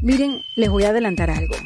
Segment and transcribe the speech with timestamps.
[0.00, 1.56] Miren, les voy a adelantar algo.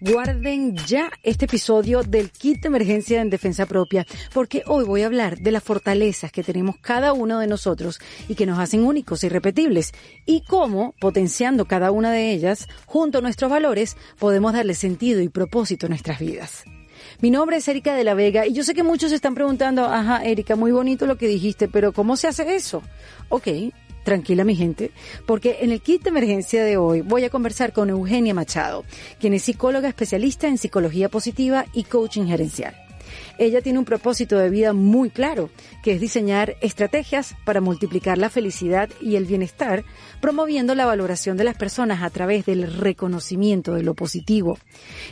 [0.00, 5.06] Guarden ya este episodio del kit de emergencia en defensa propia, porque hoy voy a
[5.06, 7.98] hablar de las fortalezas que tenemos cada uno de nosotros
[8.28, 9.92] y que nos hacen únicos y repetibles,
[10.26, 15.28] y cómo, potenciando cada una de ellas, junto a nuestros valores, podemos darle sentido y
[15.28, 16.64] propósito a nuestras vidas.
[17.20, 19.84] Mi nombre es Erika de la Vega y yo sé que muchos se están preguntando,
[19.84, 22.82] ajá, Erika, muy bonito lo que dijiste, pero ¿cómo se hace eso?
[23.28, 23.48] Ok,
[24.04, 24.90] Tranquila mi gente,
[25.26, 28.84] porque en el kit de emergencia de hoy voy a conversar con Eugenia Machado,
[29.20, 32.81] quien es psicóloga especialista en psicología positiva y coaching gerencial.
[33.38, 35.50] Ella tiene un propósito de vida muy claro,
[35.82, 39.84] que es diseñar estrategias para multiplicar la felicidad y el bienestar,
[40.20, 44.58] promoviendo la valoración de las personas a través del reconocimiento de lo positivo.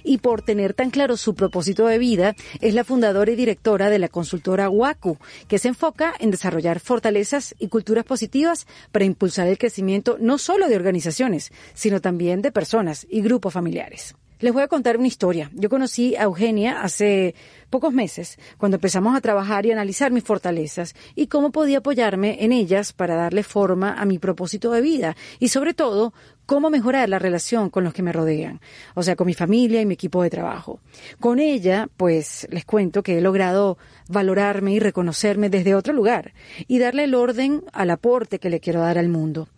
[0.04, 3.98] Y por tener tan claro su propósito de vida, es la fundadora y directora de
[3.98, 5.18] la consultora WACU,
[5.48, 10.68] que se enfoca en desarrollar fortalezas y culturas positivas para impulsar el crecimiento no solo
[10.68, 14.14] de organizaciones, sino también de personas y grupos familiares.
[14.40, 15.50] Les voy a contar una historia.
[15.52, 17.34] Yo conocí a Eugenia hace
[17.68, 22.50] pocos meses, cuando empezamos a trabajar y analizar mis fortalezas y cómo podía apoyarme en
[22.50, 26.14] ellas para darle forma a mi propósito de vida y sobre todo
[26.46, 28.62] cómo mejorar la relación con los que me rodean,
[28.94, 30.80] o sea, con mi familia y mi equipo de trabajo.
[31.20, 33.76] Con ella, pues les cuento que he logrado
[34.08, 36.32] valorarme y reconocerme desde otro lugar
[36.66, 39.48] y darle el orden al aporte que le quiero dar al mundo.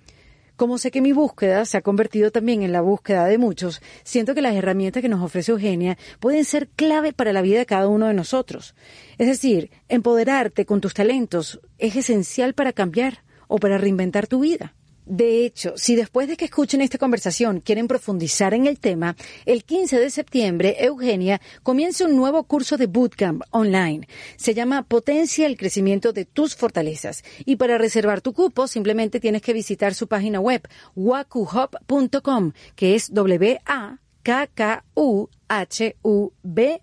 [0.62, 4.32] Como sé que mi búsqueda se ha convertido también en la búsqueda de muchos, siento
[4.32, 7.88] que las herramientas que nos ofrece Eugenia pueden ser clave para la vida de cada
[7.88, 8.76] uno de nosotros.
[9.18, 14.72] Es decir, empoderarte con tus talentos es esencial para cambiar o para reinventar tu vida.
[15.04, 19.64] De hecho, si después de que escuchen esta conversación quieren profundizar en el tema, el
[19.64, 24.06] 15 de septiembre Eugenia comienza un nuevo curso de bootcamp online.
[24.36, 27.24] Se llama Potencia el crecimiento de tus fortalezas.
[27.44, 30.62] Y para reservar tu cupo simplemente tienes que visitar su página web
[30.94, 36.80] wakuhub.com, que es W A K K U H U B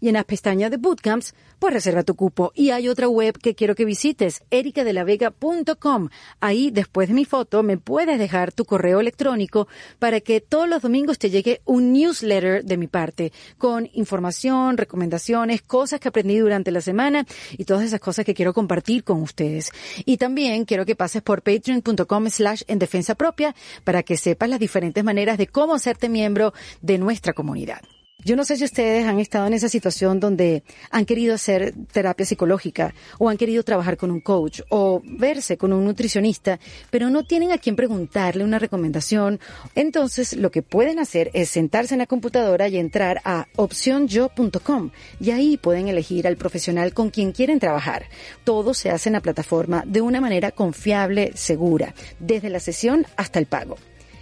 [0.00, 2.52] y en las pestañas de Bootcamps, pues reserva tu cupo.
[2.54, 6.08] Y hay otra web que quiero que visites, ericadelavega.com.
[6.40, 9.68] Ahí, después de mi foto, me puedes dejar tu correo electrónico
[9.98, 15.60] para que todos los domingos te llegue un newsletter de mi parte, con información, recomendaciones,
[15.60, 17.26] cosas que aprendí durante la semana
[17.58, 19.70] y todas esas cosas que quiero compartir con ustedes.
[20.06, 24.60] Y también quiero que pases por patreon.com slash en defensa propia para que sepas las
[24.60, 27.82] diferentes maneras de cómo hacerte miembro de nuestra comunidad.
[28.24, 32.26] Yo no sé si ustedes han estado en esa situación donde han querido hacer terapia
[32.26, 36.58] psicológica o han querido trabajar con un coach o verse con un nutricionista,
[36.90, 39.38] pero no tienen a quién preguntarle una recomendación.
[39.76, 44.90] Entonces, lo que pueden hacer es sentarse en la computadora y entrar a opcionyo.com
[45.20, 48.06] y ahí pueden elegir al profesional con quien quieren trabajar.
[48.42, 53.38] Todo se hace en la plataforma de una manera confiable, segura, desde la sesión hasta
[53.38, 53.76] el pago.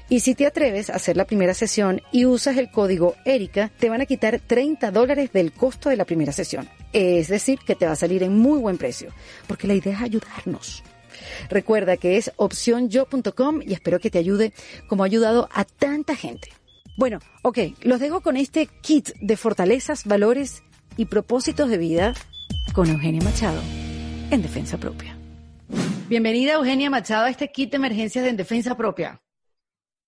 [0.09, 3.89] Y si te atreves a hacer la primera sesión y usas el código ERICA, te
[3.89, 6.69] van a quitar 30 dólares del costo de la primera sesión.
[6.93, 9.11] Es decir, que te va a salir en muy buen precio,
[9.47, 10.85] porque la idea es ayudarnos.
[11.49, 14.53] Recuerda que es opcionyo.com y espero que te ayude
[14.89, 16.49] como ha ayudado a tanta gente.
[16.97, 20.63] Bueno, ok, los dejo con este kit de fortalezas, valores
[20.97, 22.15] y propósitos de vida
[22.73, 23.61] con Eugenia Machado
[24.31, 25.17] en Defensa Propia.
[26.09, 29.24] Bienvenida Eugenia Machado a este kit de emergencias de en Defensa Propia.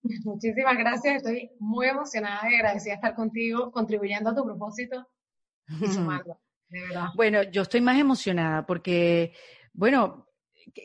[0.25, 5.07] Muchísimas gracias, estoy muy emocionada y agradecida de estar contigo, contribuyendo a tu propósito
[5.81, 7.07] y sumando, de verdad.
[7.15, 9.33] Bueno, yo estoy más emocionada porque,
[9.73, 10.27] bueno,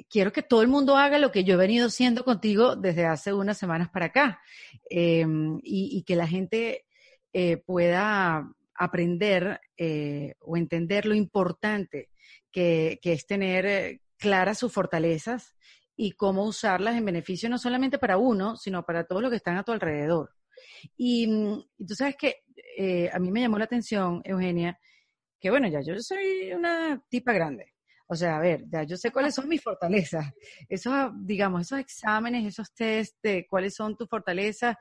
[0.10, 3.34] quiero que todo el mundo haga lo que yo he venido haciendo contigo desde hace
[3.34, 4.42] unas semanas para acá
[4.90, 6.86] em, y, que la gente
[7.34, 12.10] eh, pueda aprender eh, o entender lo importante
[12.52, 15.56] que, que es tener eh, claras sus fortalezas
[16.04, 19.58] y cómo usarlas en beneficio no solamente para uno, sino para todos los que están
[19.58, 20.32] a tu alrededor.
[20.98, 22.38] Y, mm, tú sabes que
[22.76, 24.80] eh, a mí me llamó la atención, Eugenia,
[25.40, 27.74] que bueno, ya yo soy una tipa grande.
[28.08, 30.26] O sea, a ver, ya yo sé cuáles son mis fortalezas.
[30.68, 34.78] Esos, digamos, esos exámenes, esos test cuáles son tus fortalezas,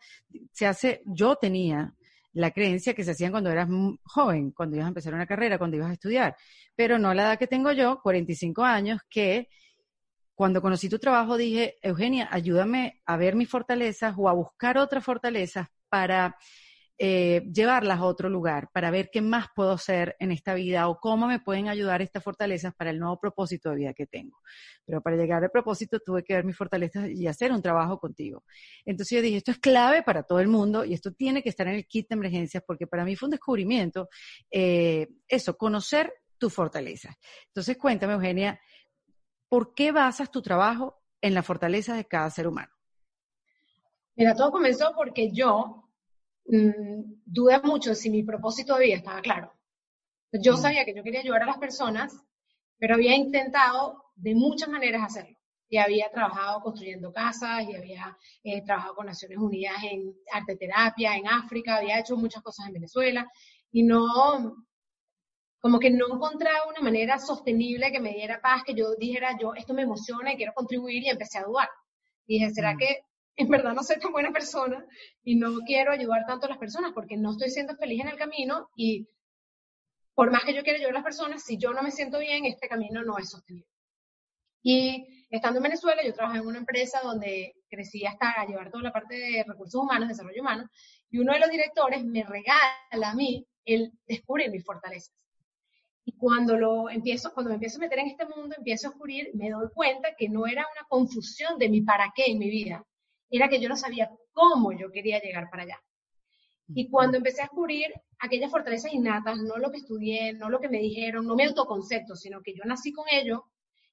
[0.53, 1.93] se hace, yo tenía
[2.33, 3.69] la creencia que se hacían cuando eras
[4.05, 6.35] joven, cuando ibas a empezar una carrera, cuando ibas a estudiar,
[6.75, 9.49] pero no la edad que tengo yo, 45 años, que
[10.41, 15.05] cuando conocí tu trabajo dije, Eugenia, ayúdame a ver mis fortalezas o a buscar otras
[15.05, 16.39] fortalezas para
[16.97, 20.99] eh, llevarlas a otro lugar, para ver qué más puedo hacer en esta vida o
[20.99, 24.39] cómo me pueden ayudar estas fortalezas para el nuevo propósito de vida que tengo.
[24.87, 28.43] Pero para llegar al propósito tuve que ver mis fortalezas y hacer un trabajo contigo.
[28.87, 31.69] Entonces yo dije, esto es clave para todo el mundo y esto tiene que estar
[31.69, 34.09] en el kit de emergencias porque para mí fue un descubrimiento,
[34.51, 37.15] eh, eso, conocer tus fortalezas.
[37.49, 38.59] Entonces cuéntame, Eugenia,
[39.51, 42.73] ¿por qué basas tu trabajo en la fortaleza de cada ser humano?
[44.15, 45.91] Mira, todo comenzó porque yo
[46.47, 49.53] mmm, dudé mucho si mi propósito de vida estaba claro.
[50.33, 50.57] Yo mm.
[50.57, 52.17] sabía que yo quería ayudar a las personas,
[52.79, 55.37] pero había intentado de muchas maneras hacerlo.
[55.69, 61.17] Y había trabajado construyendo casas, y había eh, trabajado con Naciones Unidas en arte terapia,
[61.17, 63.31] en África, había hecho muchas cosas en Venezuela,
[63.71, 64.67] y no,
[65.61, 69.55] como que no encontraba una manera sostenible que me diera paz, que yo dijera, yo,
[69.55, 71.69] esto me emociona y quiero contribuir, y empecé a dudar.
[72.27, 72.79] Y dije, ¿será mm.
[72.79, 73.05] que
[73.37, 74.85] en verdad no soy tan buena persona
[75.23, 78.17] y no quiero ayudar tanto a las personas porque no estoy siendo feliz en el
[78.17, 79.09] camino y
[80.15, 82.45] por más que yo quiera ayudar a las personas, si yo no me siento bien,
[82.45, 83.69] este camino no es sostenible.
[84.63, 88.93] Y estando en Venezuela, yo trabajé en una empresa donde crecí hasta llevar toda la
[88.93, 90.69] parte de recursos humanos, desarrollo humano,
[91.09, 95.15] y uno de los directores me regala a mí el descubrir mis fortalezas.
[96.05, 99.31] Y cuando, lo empiezo, cuando me empiezo a meter en este mundo, empiezo a descubrir,
[99.35, 102.85] me doy cuenta que no era una confusión de mi para qué en mi vida,
[103.31, 105.81] era que yo no sabía cómo yo quería llegar para allá.
[106.75, 110.69] Y cuando empecé a descubrir aquellas fortalezas innatas, no lo que estudié, no lo que
[110.69, 113.45] me dijeron, no mi autoconcepto, sino que yo nací con ello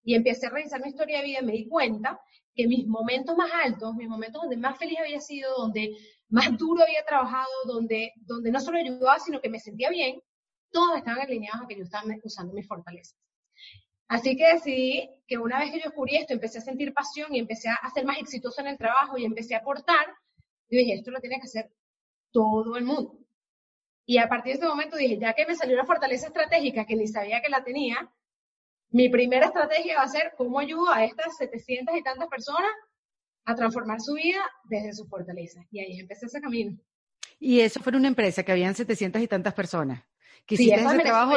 [0.03, 2.19] y empecé a revisar mi historia de vida, me di cuenta
[2.53, 5.95] que mis momentos más altos, mis momentos donde más feliz había sido, donde
[6.30, 10.21] más duro había trabajado, donde, donde no solo ayudaba, sino que me sentía bien,
[10.71, 13.17] todos estaban alineados a que yo estaba usando mis fortalezas.
[14.07, 17.39] Así que decidí que una vez que yo descubrí esto, empecé a sentir pasión y
[17.39, 20.05] empecé a ser más exitoso en el trabajo y empecé a aportar,
[20.69, 21.71] yo dije, esto lo tiene que hacer
[22.31, 23.19] todo el mundo.
[24.05, 26.95] Y a partir de ese momento dije, ya que me salió una fortaleza estratégica que
[26.95, 28.09] ni sabía que la tenía,
[28.89, 32.71] mi primera estrategia va a ser cómo ayudo a estas 700 y tantas personas
[33.43, 35.65] a transformar su vida desde sus fortalezas.
[35.71, 36.77] Y ahí empecé ese camino.
[37.39, 40.01] Y eso fue una empresa que habían 700 y tantas personas.
[40.47, 41.35] Que sí, ese trabajo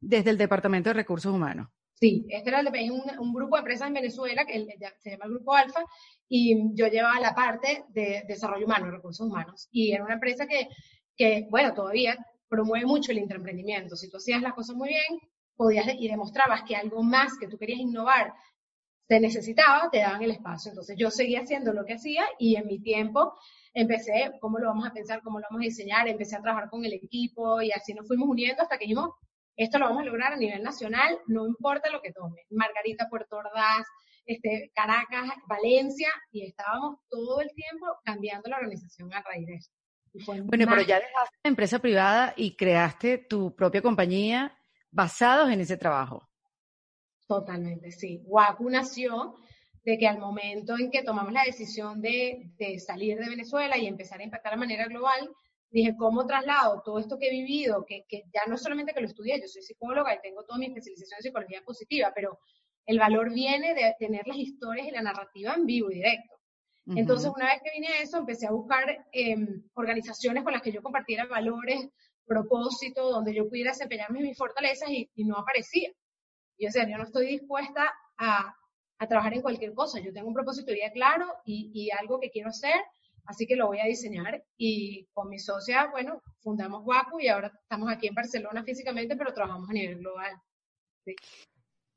[0.00, 1.68] desde el Departamento de Recursos Humanos.
[1.94, 4.66] Sí, este era un, un, grupo de empresas en Venezuela que
[4.98, 5.80] se llama el Grupo Alfa
[6.28, 9.68] y yo llevaba la parte de desarrollo humano, recursos humanos.
[9.70, 10.68] Y era una empresa que,
[11.16, 12.16] que, bueno, todavía
[12.48, 13.96] promueve mucho el intraemprendimiento.
[13.96, 15.20] Si tú hacías las cosas muy bien
[15.56, 18.32] podías y demostrabas que algo más que tú querías innovar
[19.06, 20.70] te necesitaba, te daban el espacio.
[20.70, 23.34] Entonces yo seguía haciendo lo que hacía y en mi tiempo
[23.74, 25.20] empecé, ¿cómo lo vamos a pensar?
[25.22, 26.08] ¿Cómo lo vamos a diseñar?
[26.08, 29.10] Empecé a trabajar con el equipo y así nos fuimos uniendo hasta que dijimos,
[29.56, 32.42] esto lo vamos a lograr a nivel nacional, no importa lo que tome.
[32.50, 33.86] Margarita, Puerto Ordaz,
[34.26, 39.70] este, Caracas, Valencia, y estábamos todo el tiempo cambiando la organización a raíz de eso.
[40.26, 44.56] Bueno, pero ya dejaste la empresa privada y creaste tu propia compañía
[44.90, 46.28] basados en ese trabajo.
[47.26, 48.22] Totalmente, sí.
[48.24, 49.36] Waku nació
[49.84, 53.86] de que al momento en que tomamos la decisión de, de, salir de Venezuela y
[53.86, 55.30] empezar a impactar de manera global,
[55.70, 57.84] dije, ¿cómo traslado todo esto que he vivido?
[57.84, 60.66] Que, que ya no solamente que lo estudié, yo soy psicóloga y tengo toda mi
[60.66, 62.38] especialización en psicología positiva, pero
[62.86, 66.34] el valor viene de tener las historias y la narrativa en vivo y directo.
[66.86, 70.70] Entonces, una vez que vine a eso, empecé a buscar em, organizaciones con las que
[70.70, 71.88] yo compartiera valores,
[72.26, 75.90] propósito, donde yo pudiera desempeñarme mis fortalezas y, no aparecía.
[76.58, 78.54] Yo decía, yo no estoy dispuesta a,
[79.04, 80.00] a, trabajar en cualquier cosa.
[80.00, 82.74] Yo tengo un propósito de vida claro y, y, algo que quiero hacer,
[83.24, 84.44] así que lo voy a diseñar.
[84.56, 89.32] Y con mi socia, bueno, fundamos Waku y ahora estamos aquí en Barcelona físicamente, pero
[89.32, 90.36] trabajamos a nivel global.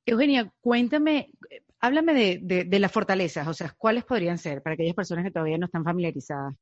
[0.06, 1.32] Eugenia, cuéntame,
[1.80, 5.58] háblame de, de, las fortalezas, o sea, ¿cuáles podrían ser para aquellas personas que todavía
[5.58, 6.56] no están familiarizadas?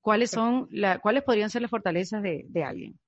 [0.00, 2.98] ¿Cuáles, son la, ¿cuáles podrían ser las fortalezas de, de alguien?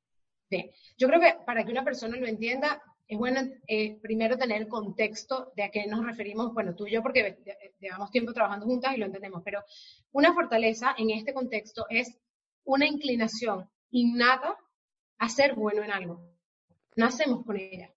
[0.51, 4.61] Bien, yo creo que para que una persona lo entienda, es bueno eh, primero tener
[4.61, 7.39] el contexto de a qué nos referimos, bueno, tú y yo porque
[7.81, 9.65] llevamos tiempo trabajando juntas y lo entendemos, pero
[10.13, 12.19] una fortaleza en este contexto es
[12.65, 14.59] una inclinación innata
[15.19, 16.21] a ser bueno en algo.
[16.97, 17.91] Nacemos con ella.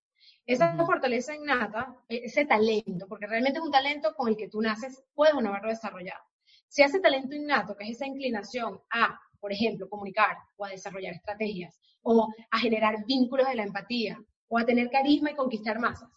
[0.45, 4.61] Esa fortaleza innata, e, ese talento, porque realmente es un talento con el que tú
[4.61, 6.23] naces, puedes no haberlo desarrollado.
[6.69, 11.13] Si ese talento innato, que es esa inclinación a, por ejemplo, comunicar o a desarrollar
[11.13, 14.17] estrategias, o a generar vínculos de la empatía,
[14.51, 16.09] o a tener carisma y conquistar masas.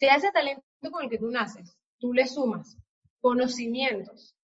[0.00, 0.62] A ese talento
[0.92, 2.76] con el que tú naces, tú le sumas
[3.20, 4.36] conocimientos,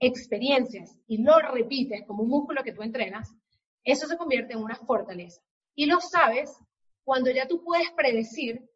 [0.00, 3.32] experiencias y lo repites como un músculo que tú entrenas,
[3.84, 5.40] eso se convierte en una fortaleza.
[5.74, 6.58] Y lo sabes
[7.04, 8.68] cuando ya tú puedes predecir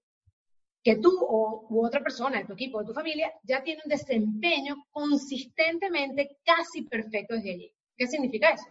[0.85, 3.90] que tú o u otra persona de tu equipo, de tu familia, ya tiene un
[3.90, 7.73] desempeño consistentemente casi perfecto desde allí.
[7.97, 8.66] ¿Qué significa eso?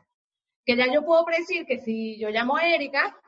[0.69, 3.19] que ya yo puedo predecir que si yo llamo a Erika,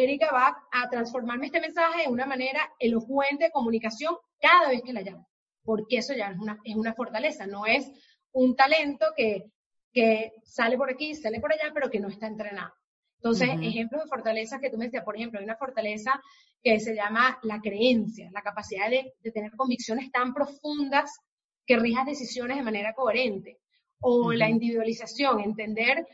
[0.00, 4.92] Erika va a transformarme este mensaje en una manera elocuente de comunicación cada vez que
[4.92, 5.28] la llamo,
[5.62, 7.90] porque eso ya es una, es una fortaleza, no es
[8.32, 9.50] un talento que,
[9.92, 12.72] que sale por aquí, sale por allá, pero que no está entrenado.
[13.16, 16.20] Entonces, ejemplos de fortaleza que tú me decías, por ejemplo, hay una fortaleza
[16.62, 21.10] que se llama la creencia, la capacidad de, de tener convicciones tan profundas
[21.66, 23.58] que rijas decisiones de manera coherente
[24.00, 26.04] o la individualización, entender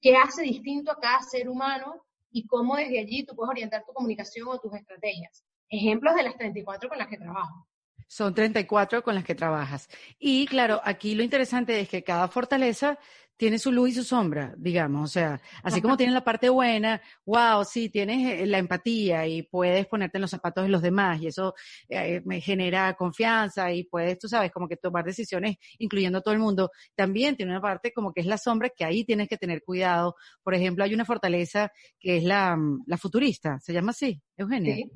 [0.00, 3.92] qué hace distinto a cada ser humano y cómo desde allí tú puedes orientar tu
[3.92, 5.44] comunicación o tus estrategias.
[5.68, 7.66] Ejemplos de las 34 con las que trabajo.
[8.06, 9.88] Son 34 con las que trabajas.
[10.18, 12.98] Y claro, aquí lo interesante es que cada fortaleza
[13.38, 15.08] tiene su luz y su sombra, digamos.
[15.08, 19.44] O sea, así como tienes la parte buena, wow, sí, tienes eh, la empatía y
[19.44, 21.54] puedes ponerte en los zapatos de los demás y eso
[21.88, 26.34] eh, me genera confianza y puedes, tú sabes, como que tomar decisiones incluyendo a todo
[26.34, 26.72] el mundo.
[26.96, 30.16] También tiene una parte como que es la sombra que ahí tienes que tener cuidado.
[30.42, 34.74] Por ejemplo, hay una fortaleza que es la, mm, la futurista, se llama así, Eugenia.
[34.74, 34.90] Sí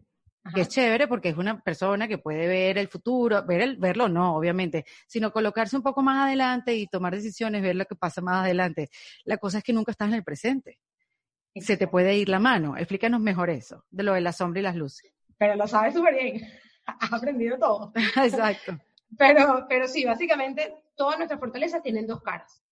[0.54, 4.08] que es chévere porque es una persona que puede ver el futuro, ver el, verlo
[4.08, 8.20] no, obviamente, sino colocarse un poco más adelante y tomar decisiones, ver lo que pasa
[8.20, 8.90] más adelante.
[9.24, 10.78] La cosa es que nunca estás en el presente.
[11.54, 12.76] Se te puede ir la mano.
[12.76, 15.12] Explícanos mejor eso, de lo de la sombra y las luces.
[15.38, 16.42] Pero lo sabes súper bien.
[16.86, 17.92] Has aprendido todo.
[18.16, 18.78] Exacto.
[19.16, 22.62] Pero, pero sí, básicamente todas nuestras fortalezas tienen dos caras.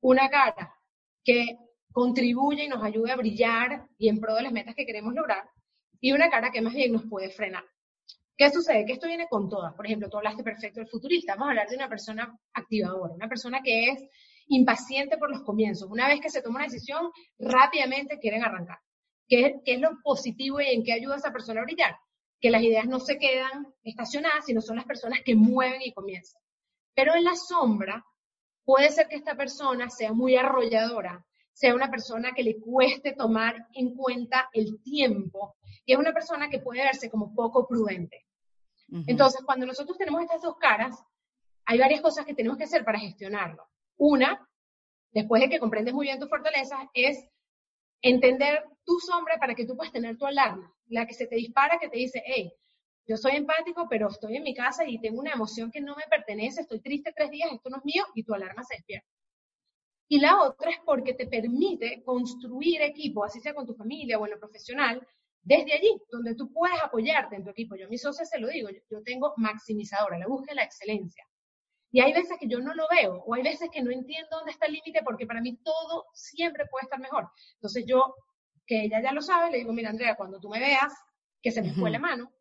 [0.00, 0.74] Una cara
[1.22, 1.58] que
[1.92, 5.48] contribuye y nos ayuda a brillar y en pro de las metas que queremos lograr
[6.04, 7.64] y una cara que más bien nos puede frenar.
[8.36, 8.84] ¿Qué sucede?
[8.84, 9.72] Que esto viene con todas.
[9.72, 11.32] Por ejemplo, tú hablaste perfecto del futurista.
[11.32, 14.02] Vamos a hablar de una persona activadora, una persona que es
[14.48, 15.88] impaciente por los comienzos.
[15.90, 18.80] Una vez que se toma una decisión, rápidamente quieren arrancar.
[19.26, 21.96] ¿Qué, es lo positivo y en qué ayuda a esa persona a brillar?
[22.38, 26.42] Que las ideas no se quedan estacionadas, sino son las personas que mueven y comienzan.
[26.94, 28.04] Pero en la sombra,
[28.66, 33.56] puede ser que esta persona sea muy arrolladora, sea una persona que le cueste tomar
[33.72, 38.24] en cuenta el tiempo y es una persona que puede verse como poco prudente.
[39.06, 41.02] Entonces, cuando nosotros tenemos estas dos caras,
[41.64, 43.66] hay varias cosas que tenemos que hacer para gestionarlo.
[43.96, 44.48] Una,
[45.10, 47.26] después de que comprendes muy bien tus fortalezas, es
[48.02, 51.78] entender tu sombra para que tú puedas tener tu alarma, la que se te dispara,
[51.78, 52.52] que te dice, hey,
[53.06, 56.04] yo soy empático, pero estoy en mi casa y tengo una emoción que no me
[56.08, 59.08] pertenece, estoy triste tres días, esto no es mío, y tu alarma se despierta.
[60.08, 64.26] Y la otra es porque te permite construir equipo, así sea con tu familia o
[64.26, 65.06] en lo profesional,
[65.44, 67.76] desde allí, donde tú puedes apoyarte en tu equipo.
[67.76, 71.24] Yo a mis socios se lo digo, yo, tengo maximizadora, la búsqueda de la excelencia.
[71.92, 74.50] Y hay veces que yo no lo veo, o hay veces que no entiendo dónde
[74.50, 77.28] está el límite, porque para mí todo siempre puede estar mejor.
[77.54, 78.14] Entonces yo,
[78.66, 80.92] que ella ya lo sabe, le digo, mira Andrea, cuando tú me veas
[81.40, 82.32] que se me fue la mano,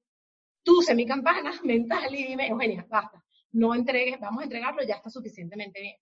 [0.63, 4.95] tú sé mi campana mental y dime, Eugenia, basta, no entregues, vamos a entregarlo, ya
[4.95, 5.97] está suficientemente bien.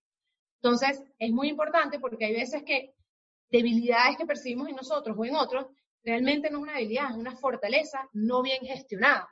[0.62, 2.94] Entonces, es muy importante porque hay veces que
[3.50, 5.66] debilidades que percibimos en nosotros o en otros
[6.04, 9.30] realmente no es una habilidad, es una fortaleza no bien gestionada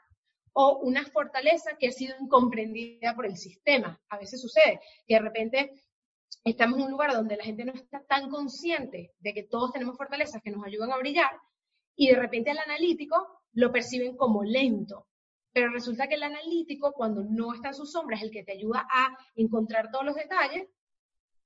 [0.54, 4.00] o una fortaleza que ha sido incomprendida por el sistema.
[4.10, 5.84] A veces sucede que de repente
[6.44, 9.98] estamos en un lugar donde la gente no está tan consciente de que todos tenemos
[9.98, 11.32] fortalezas que nos ayudan a brillar
[11.96, 15.08] y de repente al analítico lo perciben como lento.
[15.52, 18.54] Pero resulta que el analítico, cuando no está en su sombra, es el que te
[18.54, 20.68] ayuda a encontrar todos los detalles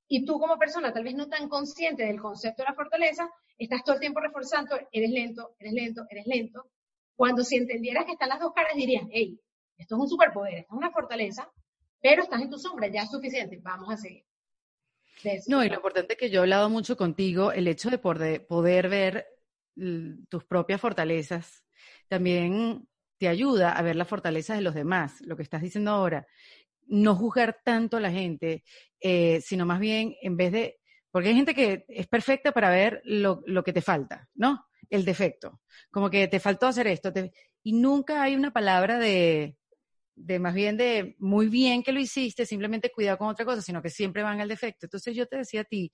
[0.06, 3.84] y tú como persona, tal vez no tan consciente del concepto de la fortaleza, estás
[3.84, 6.70] todo el tiempo reforzando, eres lento, eres lento, eres lento.
[7.16, 9.40] Cuando si entendieras que están las dos caras, dirías, hey,
[9.76, 11.50] esto es un superpoder, esto es una fortaleza,
[12.00, 14.24] pero estás en tu sombra, ya es suficiente, vamos a seguir.
[15.46, 18.46] No, y lo importante es que yo he hablado mucho contigo, el hecho de poder,
[18.46, 19.26] poder ver
[20.28, 21.64] tus propias fortalezas,
[22.08, 22.86] también
[23.18, 26.26] te ayuda a ver las fortalezas de los demás, lo que estás diciendo ahora,
[26.86, 28.64] no juzgar tanto a la gente,
[29.00, 30.80] eh, sino más bien en vez de,
[31.14, 34.66] porque hay gente que es perfecta para ver lo, que te falta, ¿no?
[34.90, 35.60] El defecto,
[35.92, 37.12] como que te faltó hacer esto,
[37.62, 39.56] y nunca hay una palabra de,
[40.16, 43.80] de más bien de muy bien que lo hiciste, simplemente cuidado con otra cosa, sino
[43.80, 44.86] que siempre van al defecto.
[44.86, 45.92] Entonces yo te decía a ti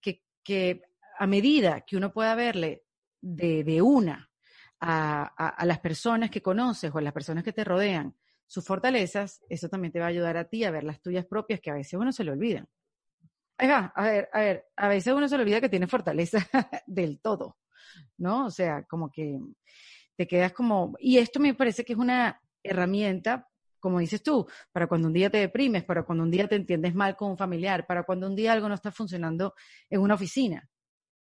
[0.00, 0.80] que,
[1.18, 2.84] a medida que uno pueda verle
[3.20, 4.30] de, de una
[4.80, 9.44] a, a, las personas que conoces o a las personas que te rodean, sus fortalezas,
[9.50, 11.74] eso también te va a ayudar a ti a ver las tuyas propias que a
[11.74, 12.32] veces uno se le
[13.70, 16.38] a ver, a ver, a veces uno se le olvida que tiene fortaleza
[16.86, 17.58] del todo,
[18.18, 18.46] ¿no?
[18.46, 19.38] O sea, como que
[20.16, 23.48] te quedas como, y esto me parece que es una herramienta,
[23.80, 26.94] como dices tú, para cuando un día te deprimes, para cuando un día te entiendes
[26.94, 29.54] mal con un familiar, para cuando un día algo no está funcionando
[29.90, 30.68] en una oficina.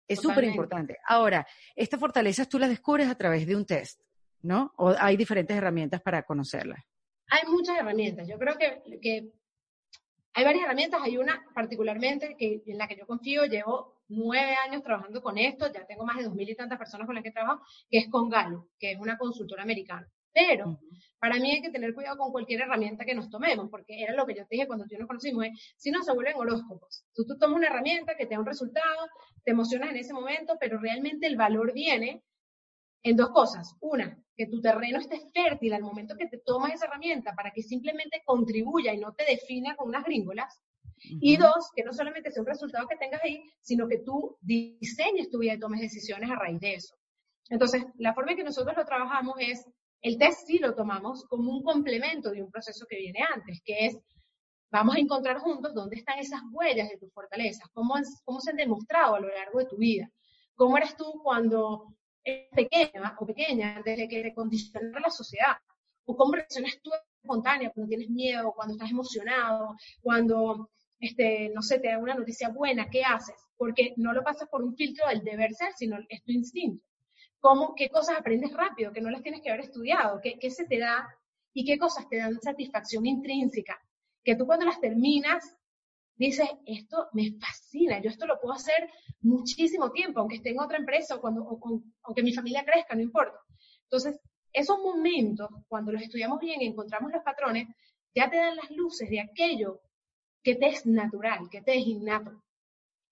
[0.07, 0.97] Es súper importante.
[1.05, 4.01] Ahora, estas fortalezas tú las descubres a través de un test,
[4.41, 4.71] ¿no?
[4.77, 6.81] O hay diferentes herramientas para conocerlas.
[7.29, 8.25] Hay muchas herramientas.
[8.25, 9.33] Yo creo que, que
[10.37, 11.01] hay varias herramientas.
[11.03, 13.45] Hay una particularmente que, en la que yo confío.
[13.45, 15.65] Llevo nueve años trabajando con esto.
[15.73, 18.07] Ya tengo más de dos mil y tantas personas con las que trabajo, que es
[18.07, 20.07] con Galo, que es una consultora americana.
[20.31, 20.79] Pero
[21.17, 24.27] para mí hay que tener cuidado con cualquier herramienta que nos tomemos, porque era lo
[24.27, 27.03] que yo te dije cuando tú nos conocimos, si no se vuelven horóscopos.
[27.15, 29.07] Tú, tú tomas una herramienta que te da un resultado,
[29.43, 32.21] te emocionas en ese momento, pero realmente el valor viene
[33.03, 33.75] en dos cosas.
[33.79, 37.63] Una, que tu terreno esté fértil al momento que te tomas esa herramienta para que
[37.63, 40.61] simplemente contribuya y no te defina con unas gringolas.
[40.99, 45.29] Y dos, que no solamente sea un resultado que tengas ahí, sino que tú diseñes
[45.29, 46.95] tu vida y tomes decisiones a raíz de eso.
[47.49, 49.65] Entonces, la forma en que nosotros lo trabajamos es,
[50.01, 53.85] el test sí lo tomamos como un complemento de un proceso que viene antes, que
[53.85, 53.97] es,
[54.71, 58.57] vamos a encontrar juntos dónde están esas huellas de tus fortalezas, cómo, cómo se han
[58.57, 60.11] demostrado a lo largo de tu vida,
[60.55, 61.96] cómo eres tú cuando
[62.27, 65.55] eres pequeña o pequeña, desde que te condiciona la sociedad,
[66.05, 66.91] o cómo reaccionas tú
[67.21, 70.69] espontánea cuando tienes miedo, cuando estás emocionado, cuando,
[70.99, 73.35] este, no sé, te da una noticia buena, ¿qué haces?
[73.57, 76.83] Porque no lo pasas por un filtro del deber ser, sino es tu instinto.
[77.39, 80.19] ¿Cómo, ¿Qué cosas aprendes rápido, que no las tienes que haber estudiado?
[80.21, 81.07] ¿Qué, ¿Qué se te da?
[81.53, 83.79] ¿Y qué cosas te dan satisfacción intrínseca?
[84.23, 85.56] Que tú cuando las terminas
[86.17, 88.89] dices, esto me fascina, yo esto lo puedo hacer
[89.21, 91.59] muchísimo tiempo, aunque esté en otra empresa o cuando,
[92.03, 93.39] aunque mi familia crezca, no importa.
[93.83, 94.19] Entonces,
[94.51, 97.67] esos momentos, cuando los estudiamos bien y encontramos los patrones,
[98.15, 99.81] ya te dan las luces de aquello
[100.41, 102.43] que te es natural, que te es innato.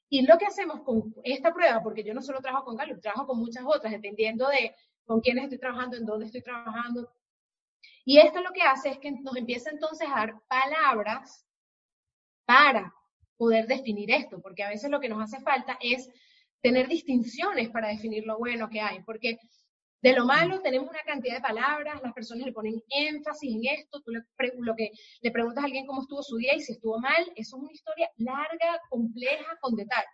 [0.10, 3.28] Y lo que hacemos con esta prueba, porque yo no solo trabajo con Gallup, trabajo
[3.28, 7.12] con muchas otras, dependiendo de con quiénes estoy trabajando, en dónde estoy trabajando.
[8.04, 11.45] Y esto lo que hace es que nos empieza entonces a dar palabras
[12.46, 12.94] para
[13.38, 16.10] poder definir esto, porque a veces lo que nos hace falta es
[16.62, 19.38] tener distinciones para definir lo bueno que hay, porque
[20.02, 24.02] de lo malo tenemos una cantidad de palabras, las personas le ponen énfasis en esto,
[24.02, 24.22] tú le,
[24.60, 27.58] lo que le preguntas a alguien cómo estuvo su día y si estuvo mal, eso
[27.58, 30.06] es una historia larga, compleja, con detalle.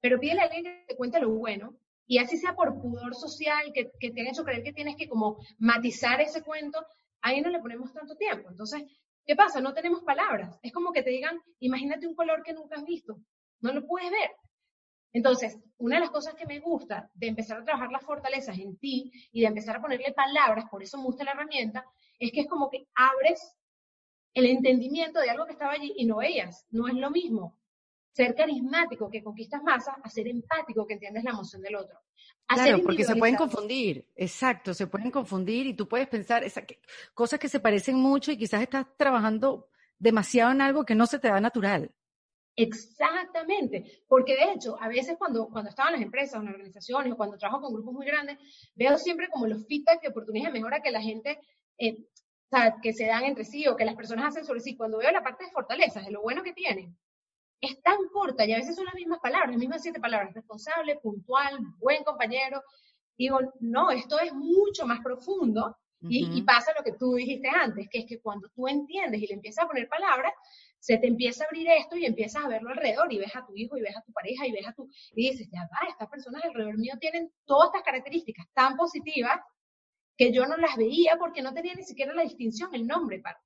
[0.00, 1.76] Pero pídele a alguien que te cuente lo bueno
[2.06, 5.08] y así sea por pudor social que, que te han hecho creer que tienes que
[5.08, 6.84] como matizar ese cuento,
[7.20, 8.50] ahí no le ponemos tanto tiempo.
[8.50, 8.82] Entonces,
[9.26, 9.60] ¿qué pasa?
[9.60, 10.58] No tenemos palabras.
[10.62, 13.18] Es como que te digan, imagínate un color que nunca has visto.
[13.60, 14.30] No lo puedes ver.
[15.12, 18.78] Entonces, una de las cosas que me gusta de empezar a trabajar las fortalezas en
[18.78, 21.84] ti y de empezar a ponerle palabras, por eso me gusta la herramienta,
[22.18, 23.56] es que es como que abres
[24.32, 26.66] el entendimiento de algo que estaba allí y no veías.
[26.70, 27.58] No es lo mismo
[28.12, 31.98] ser carismático que conquistas masas a ser empático que entiendes la emoción del otro.
[32.46, 36.62] claro, porque se pueden confundir, exacto, se pueden confundir y tú puedes pensar esa,
[37.14, 41.18] cosas que se parecen mucho y quizás estás trabajando demasiado en algo que no se
[41.18, 41.90] te da natural.
[42.54, 47.16] Exactamente, porque de hecho, a veces cuando, cuando estaba en las empresas, en organizaciones o
[47.16, 48.36] cuando trabajo con grupos muy grandes,
[48.74, 51.40] veo siempre como los feedback y oportunidades de mejora que la gente,
[51.78, 54.76] eh, o sea, que se dan entre sí o que las personas hacen sobre sí.
[54.76, 56.94] Cuando veo la parte de fortalezas, de lo bueno que tienen,
[57.62, 60.96] es tan corta y a veces son las mismas palabras, las mismas siete palabras, responsable,
[60.96, 62.62] puntual, buen compañero.
[63.16, 67.88] Digo, no, esto es mucho más profundo y, y, pasa lo que tú dijiste antes,
[67.88, 70.32] que es que cuando tú entiendes y le empiezas a poner palabras,
[70.80, 73.54] se te empieza a abrir esto y empiezas a verlo alrededor y ves a tu
[73.54, 74.90] hijo y ves a tu pareja y ves a tu...
[75.14, 79.38] Y dices, ya va, estas personas alrededor mío tienen todas estas características tan positivas
[80.16, 83.40] que yo no las veía porque no tenía ni siquiera la distinción, el nombre para.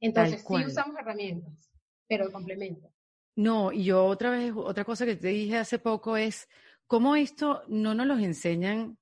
[0.00, 1.70] Entonces sí usamos herramientas,
[2.08, 2.92] pero el complemento.
[3.38, 6.48] No, y yo otra vez, otra cosa que te dije hace poco es,
[6.88, 8.98] ¿cómo esto no nos lo enseñan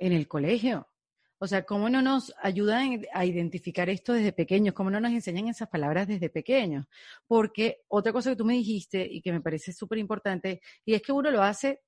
[0.00, 0.88] en el colegio?
[1.38, 4.74] O sea, ¿cómo no nos ayudan a identificar esto desde pequeños?
[4.74, 6.86] ¿Cómo no nos enseñan esas palabras desde pequeños?
[7.28, 11.02] Porque otra cosa que tú me dijiste y que me parece súper importante, y es
[11.02, 11.82] que uno lo hace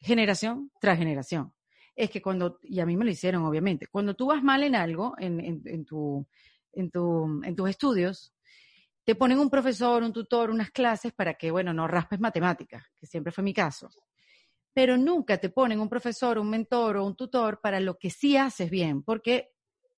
[0.00, 1.52] generación tras generación.
[1.94, 4.74] Es que cuando, y a mí me lo hicieron, obviamente, cuando tú vas mal en
[4.74, 6.26] algo, en, en, tu,
[6.72, 8.32] en, tu, en tus estudios,
[9.06, 13.06] te ponen un profesor, un tutor, unas clases para que, bueno, no raspes matemáticas, que
[13.06, 13.88] siempre fue mi caso
[14.76, 18.36] pero nunca te ponen un profesor, un mentor o un tutor para lo que sí
[18.36, 19.48] haces bien, porque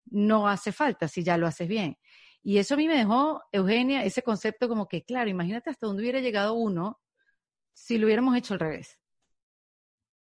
[0.04, 1.98] no hace falta si ya lo haces bien.
[2.44, 6.02] Y eso a mí me dejó, Eugenia, ese concepto como que, claro, imagínate hasta dónde
[6.02, 7.00] hubiera llegado uno
[7.72, 9.00] si lo hubiéramos hecho al revés.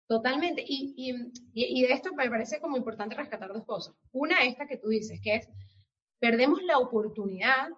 [0.07, 0.63] Totalmente.
[0.63, 0.93] Y,
[1.55, 3.95] y, de esto me parece como importante rescatar dos cosas.
[4.13, 5.49] Una, esta que tú dices, que es,
[6.19, 7.69] perdemos la oportunidad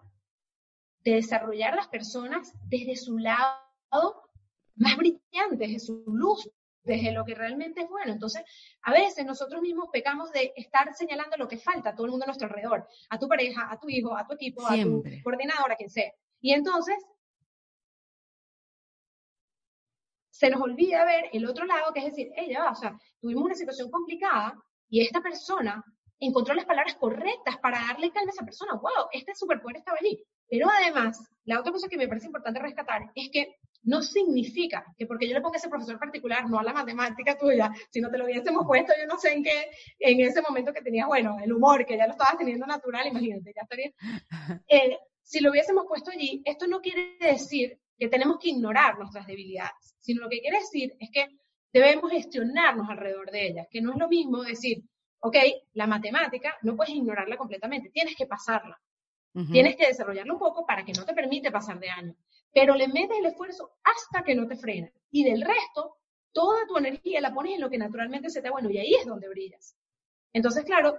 [1.06, 3.62] de desarrollar las personas desde su lado
[4.74, 6.50] más brillante, desde su luz,
[6.82, 8.12] desde lo que realmente es bueno.
[8.12, 8.42] Entonces,
[8.82, 12.24] a veces nosotros mismos pecamos de estar señalando lo que falta a todo el mundo
[12.24, 15.70] a nuestro alrededor, a tu pareja, a tu hijo, a tu equipo, a tu coordinador,
[15.70, 16.10] a quien sea.
[16.40, 16.96] Y entonces,
[20.30, 23.54] se nos olvida ver el otro lado, que es decir, ella o sea, tuvimos una
[23.54, 25.84] situación complicada y esta persona
[26.18, 28.74] encontró las palabras correctas para darle calma a esa persona.
[28.74, 29.08] ¡Wow!
[29.12, 30.20] Este superpoder estaba allí.
[30.48, 35.06] Pero además, la otra cosa que me parece importante rescatar es que no significa que
[35.06, 38.18] porque yo le ponga ese profesor particular, no a la matemática tuya, si no te
[38.18, 41.52] lo hubiésemos puesto, yo no sé en qué, en ese momento que tenías, bueno, el
[41.52, 43.92] humor, que ya lo estabas teniendo natural, imagínate, ya estaría.
[44.68, 49.26] Eh, si lo hubiésemos puesto allí, esto no quiere decir que tenemos que ignorar nuestras
[49.26, 51.28] debilidades, sino lo que quiere decir es que
[51.72, 54.82] debemos gestionarnos alrededor de ellas, que no es lo mismo decir,
[55.20, 55.36] ok,
[55.74, 58.80] la matemática no puedes ignorarla completamente, tienes que pasarla.
[59.52, 62.14] Tienes que desarrollarla un poco para que no te permite pasar de año.
[62.54, 64.90] pero le metes el esfuerzo hasta que no te frena.
[65.10, 65.98] Y del resto,
[66.32, 69.04] toda tu energía la pones en lo que naturalmente se te bueno y ahí es
[69.04, 69.76] donde brillas.
[70.32, 70.98] Entonces, claro,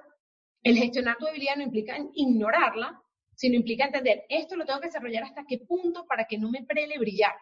[0.62, 3.02] el gestionar tu debilidad no implica ignorarla,
[3.34, 6.64] sino implica entender, esto lo tengo que desarrollar hasta qué punto para que no me
[6.64, 7.34] prele brillar.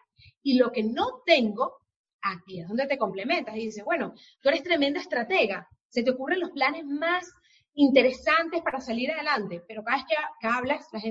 [0.42, 1.74] Y lo que no tengo,
[2.22, 6.40] aquí es donde te complementas y dices, bueno, tú eres tremenda estratega, se te ocurren
[6.40, 7.30] los planes más
[7.76, 11.04] interesantes para salir adelante, pero cada vez que, hablas, las,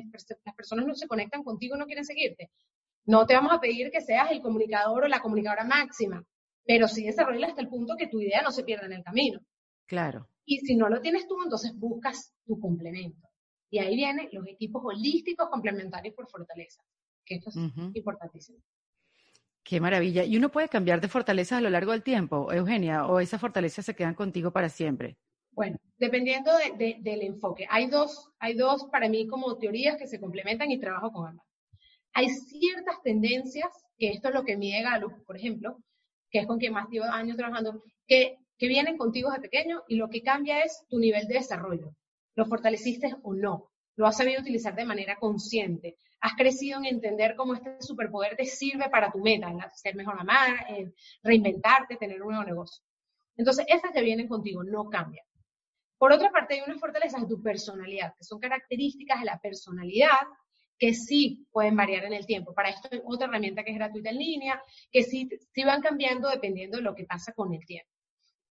[0.43, 2.51] las personas no se conectan contigo, no quieren seguirte.
[3.06, 6.25] No te vamos a pedir que seas el comunicador o la comunicadora máxima,
[6.65, 9.39] pero sí desarrolla hasta el punto que tu idea no se pierda en el camino.
[9.86, 10.28] Claro.
[10.43, 13.28] Y si no lo tienes tú, entonces buscas tu complemento.
[13.69, 16.82] Y ahí vienen los equipos holísticos complementarios por fortaleza,
[17.23, 17.58] que esto es
[17.93, 18.60] importantísimo.
[19.63, 20.23] Qué maravilla.
[20.23, 23.86] ¿Y uno puede cambiar de fortaleza a lo largo del tiempo, Eugenia, o esas fortalezas
[23.86, 25.17] se quedan contigo para siempre?
[25.56, 27.65] Bueno, dependiendo del enfoque.
[27.70, 31.46] Hay dos, hay dos para mí como teorías que se complementan y trabajo con ambas.
[32.13, 35.78] Hay ciertas tendencias, que esto es lo que mide Gallup, por ejemplo,
[36.30, 40.10] que es con quien más llevo años trabajando, que, vienen contigo de pequeño y lo
[40.10, 41.96] que cambia es tu nivel de desarrollo.
[42.36, 43.70] ¿Lo fortaleciste o no?
[43.96, 45.98] ¿Lo has sabido utilizar de manera consciente?
[46.20, 50.15] ¿Has crecido en entender cómo este superpoder te sirve para tu meta, en ser mejor
[50.15, 52.84] mamá, en reinventarte, tener un nuevo negocio?
[53.38, 55.24] Entonces, esas que vienen contigo no cambian.
[56.06, 60.20] Por otra parte, hay unas fortalezas de tu personalidad, que son características de la personalidad
[60.78, 62.54] que sí pueden variar en el tiempo.
[62.54, 66.30] Para esto hay otra herramienta que es gratuita en línea, que sí, sí van cambiando
[66.30, 67.89] dependiendo de lo que pasa con el tiempo.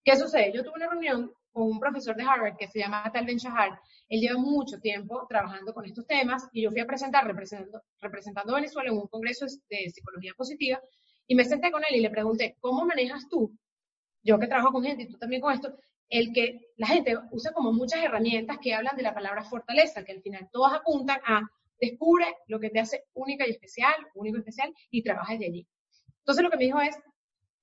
[0.03, 0.51] ¿Qué sucede?
[0.53, 3.79] Yo tuve una reunión con un profesor de Harvard que se llama Tal Ben Shahar.
[4.09, 8.53] Él lleva mucho tiempo trabajando con estos temas y yo fui a presentar representando, representando
[8.53, 10.81] Venezuela en un congreso de psicología positiva
[11.29, 13.57] y me senté con él y le pregunté, ¿cómo manejas tú?
[14.25, 17.53] Yo que trabajo con gente y tú también con esto, el que la gente usa
[17.53, 21.43] como muchas herramientas que hablan de la palabra fortaleza, que al final todas apuntan a
[21.81, 25.69] Descubre lo que te hace única y especial, único y especial, y trabaja de allí.
[26.19, 26.97] Entonces lo que me dijo es,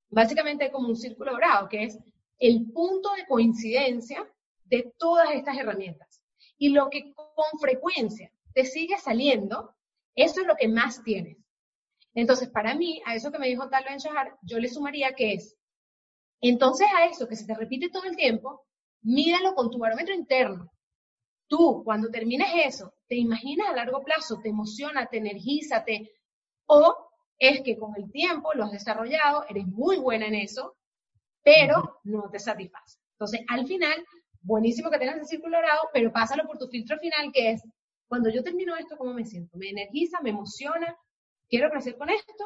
[0.10, 1.98] básicamente como un círculo dorado, que es
[2.38, 4.28] el punto de coincidencia
[4.66, 6.22] de todas estas herramientas.
[6.58, 9.74] Y lo que con frecuencia te sigue saliendo,
[10.16, 11.38] eso es lo que más tienes.
[12.14, 15.34] Entonces, para mí, a eso que me dijo Tal Ben Shahar, yo le sumaría que
[15.34, 15.58] es,
[16.42, 18.66] entonces a eso que se te repite todo el tiempo,
[19.04, 20.72] míralo con tu barómetro interno.
[21.48, 26.12] Tú, cuando termines eso, te imaginas a largo plazo, te emociona, te energiza, te...
[26.66, 26.96] O
[27.38, 30.78] es que con el tiempo lo has desarrollado, eres muy buena en eso,
[31.44, 33.00] pero no te satisface.
[33.14, 34.06] Entonces, al final,
[34.42, 37.64] buenísimo que tengas el círculo dorado, pero pásalo por tu filtro final, que es,
[38.08, 39.58] cuando yo termino esto, ¿cómo me siento?
[39.58, 40.22] ¿Me energiza?
[40.22, 40.96] ¿Me emociona?
[41.50, 42.46] ¿Quiero crecer con esto?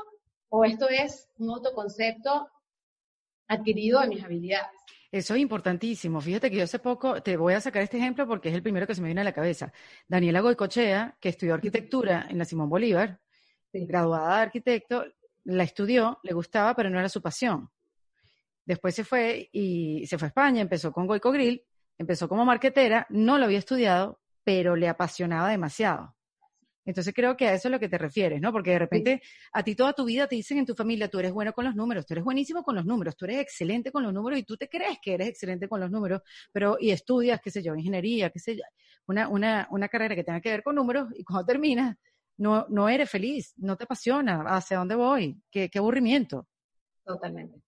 [0.50, 2.50] ¿O esto es un autoconcepto
[3.48, 4.72] adquirido de mis habilidades?
[5.12, 6.20] Eso es importantísimo.
[6.20, 8.86] Fíjate que yo hace poco, te voy a sacar este ejemplo porque es el primero
[8.86, 9.72] que se me viene a la cabeza.
[10.08, 13.20] Daniela Goicochea, que estudió arquitectura en la Simón Bolívar,
[13.72, 15.06] graduada de arquitecto,
[15.46, 17.70] la estudió, le gustaba, pero no era su pasión.
[18.66, 21.64] Después se fue y se fue a España, empezó con Goico Grill,
[21.98, 26.16] empezó como marquetera, no lo había estudiado, pero le apasionaba demasiado.
[26.86, 28.52] Entonces creo que a eso es lo que te refieres, ¿no?
[28.52, 29.22] Porque de repente
[29.52, 31.76] a ti toda tu vida te dicen en tu familia, tú eres bueno con los
[31.76, 34.56] números, tú eres buenísimo con los números, tú eres excelente con los números y tú
[34.56, 36.22] te crees que eres excelente con los números,
[36.52, 38.64] pero y estudias, qué sé yo, ingeniería, qué sé yo,
[39.08, 41.98] una, una, una carrera que tenga que ver con números y cuando terminas
[42.38, 45.42] no, no eres feliz, no te apasiona, ¿hacia dónde voy?
[45.50, 46.48] Qué, qué aburrimiento.
[47.04, 47.62] Totalmente.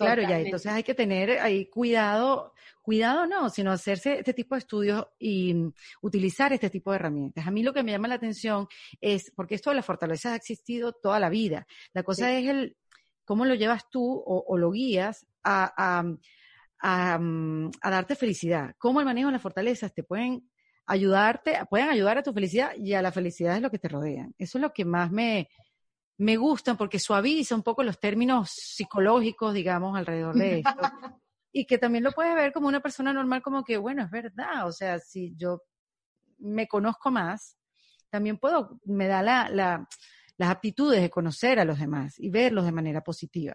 [0.00, 4.60] Claro, ya, entonces hay que tener ahí cuidado, cuidado no, sino hacerse este tipo de
[4.60, 7.46] estudios y mm, utilizar este tipo de herramientas.
[7.46, 8.66] A mí lo que me llama la atención
[9.00, 11.66] es, porque esto de la fortaleza ha existido toda la vida.
[11.92, 12.76] La cosa es el
[13.26, 16.02] cómo lo llevas tú o, lo guías a,
[16.80, 18.74] a, mm, a, darte felicidad.
[18.78, 20.50] Cómo el manejo de las fortalezas te pueden
[20.86, 24.34] ayudarte, pueden ayudar a tu felicidad y a la felicidad de lo que te rodean.
[24.38, 25.48] Eso es lo que más me,
[26.20, 30.70] me gustan porque suaviza un poco los términos psicológicos, digamos, alrededor de esto.
[31.52, 34.66] y que también lo puedes ver como una persona normal, como que, bueno, es verdad,
[34.66, 35.62] o sea, si yo
[36.38, 37.56] me conozco más,
[38.10, 39.88] también puedo, me da la, la,
[40.36, 43.54] las aptitudes de conocer a los demás y verlos de manera positiva.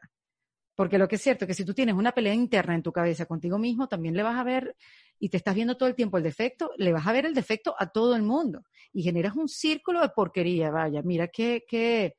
[0.73, 2.91] Porque lo que es cierto es que si tú tienes una pelea interna en tu
[2.91, 4.75] cabeza contigo mismo, también le vas a ver
[5.19, 7.75] y te estás viendo todo el tiempo el defecto, le vas a ver el defecto
[7.77, 12.15] a todo el mundo y generas un círculo de porquería, vaya, mira qué, qué,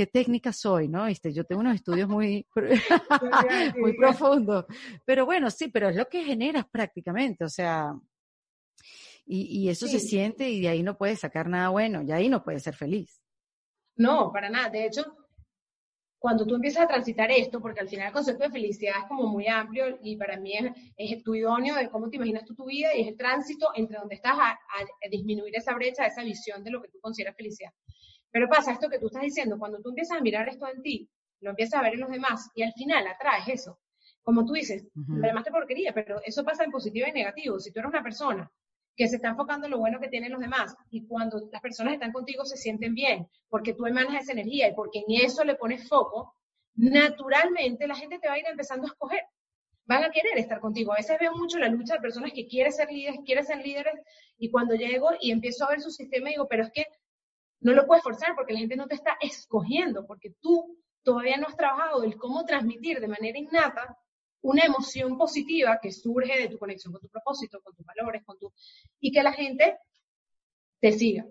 [0.00, 1.06] qué técnica soy, ¿no?
[1.06, 2.46] Este, yo tengo unos estudios muy,
[3.76, 4.64] muy profundos.
[5.04, 7.92] Pero bueno, sí, pero es lo que generas prácticamente, o sea,
[9.26, 12.42] y, eso se siente y de ahí no puedes sacar nada bueno, y ahí no
[12.42, 13.20] puedes ser feliz.
[13.94, 14.70] No, para nada.
[14.70, 15.04] De hecho,
[16.18, 19.26] cuando tú empiezas a transitar esto, porque al final el concepto de felicidad es como
[19.26, 22.64] muy amplio y para mí es, es tu idóneo de cómo te imaginas tú tu
[22.64, 26.64] vida y es el tránsito entre donde estás a, a disminuir esa brecha, esa visión
[26.64, 27.72] de lo que tú consideras felicidad.
[28.30, 31.08] Pero pasa esto que tú estás diciendo, cuando tú empiezas a mirar esto en ti,
[31.40, 33.78] lo empiezas a ver en los demás y al final atraes eso.
[34.22, 34.86] Como tú dices,
[35.22, 37.58] además te porquería, pero eso pasa en positivo y negativo.
[37.58, 38.50] Si tú eres una persona
[38.94, 41.94] que se está enfocando en lo bueno que tienen los demás y cuando las personas
[41.94, 45.54] están contigo se sienten bien, porque tú emanas esa energía y porque en eso le
[45.54, 46.34] pones foco,
[46.74, 49.22] naturalmente la gente te va a ir empezando a escoger.
[49.86, 50.92] Van a querer estar contigo.
[50.92, 53.94] A veces veo mucho la lucha de personas que quieren ser líderes, quieren ser líderes,
[54.38, 56.84] y cuando llego y empiezo a ver su sistema, digo, pero es que
[57.60, 61.46] no lo puedes forzar porque la gente no te está escogiendo, porque tú todavía no
[61.46, 63.98] has trabajado el cómo transmitir de manera innata
[64.42, 68.38] una emoción positiva que surge de tu conexión con tu propósito, con tus valores, con
[68.38, 68.52] tu
[68.98, 69.78] y que la gente
[70.80, 71.26] te siga.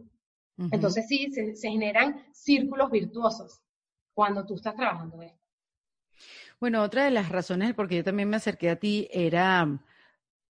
[0.71, 3.61] Entonces sí, se, generan círculos virtuosos
[4.13, 5.39] cuando tú estás trabajando esto.
[6.59, 9.79] Bueno, otra de las razones por qué yo también me acerqué a ti era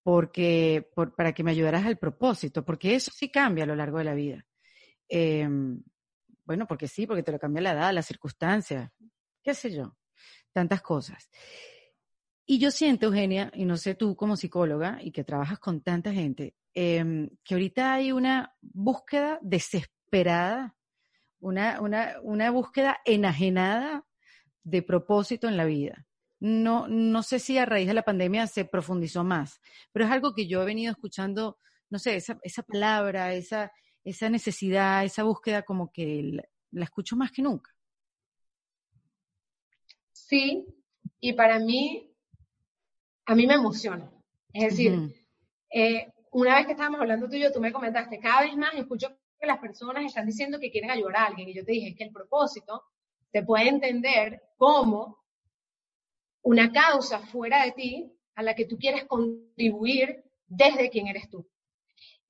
[0.02, 4.04] porque para que me ayudaras al propósito, porque eso sí cambia a lo largo de
[4.04, 4.46] la vida.
[5.10, 5.82] Em,
[6.46, 8.92] bueno, porque sí, porque te lo cambia la edad, las circunstancias,
[9.44, 9.98] qué sé yo,
[10.54, 11.30] tantas cosas.
[12.46, 16.12] Y yo siento, Eugenia, y no sé tú como psicóloga y que trabajas con tanta
[16.12, 20.76] gente, em, que ahorita hay una búsqueda desesperada,
[21.40, 24.06] una, una, una búsqueda enajenada
[24.64, 26.08] de propósito en la vida.
[26.40, 30.34] No, no sé si a raíz de la pandemia se profundizó más, pero es algo
[30.34, 33.72] que yo he venido escuchando, no sé, esa, esa palabra, esa,
[34.04, 37.76] esa necesidad, esa búsqueda como que la escucho más que nunca.
[40.12, 40.66] Sí,
[41.20, 42.10] y para mí
[43.30, 44.12] a mí me emociona.
[44.52, 45.16] Es decir,
[45.70, 48.74] eh, una vez que estábamos hablando tú y yo, tú me comentaste, cada vez más
[48.74, 49.08] escucho
[49.40, 51.48] que las personas están diciendo que quieren ayudar a alguien.
[51.48, 52.86] Y yo te dije, es que el propósito
[53.32, 55.20] te puede entender como
[56.42, 61.48] una causa fuera de ti a la que tú quieres contribuir desde quien eres tú.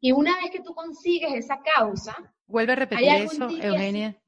[0.01, 2.15] Y una vez que tú consigues esa causa...
[2.47, 4.19] Vuelve a repetir eso, Eugenia.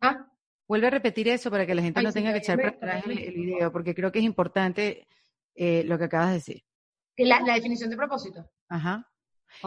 [0.00, 0.30] ¿Ah?
[0.68, 3.18] Vuelve a repetir eso para que la gente no tenga que echar para atrás el,
[3.18, 5.06] el video, porque creo que es importante
[5.54, 6.64] eh, lo que acabas de decir.
[7.16, 8.44] La, la definición de propósito.
[8.68, 9.10] Ajá.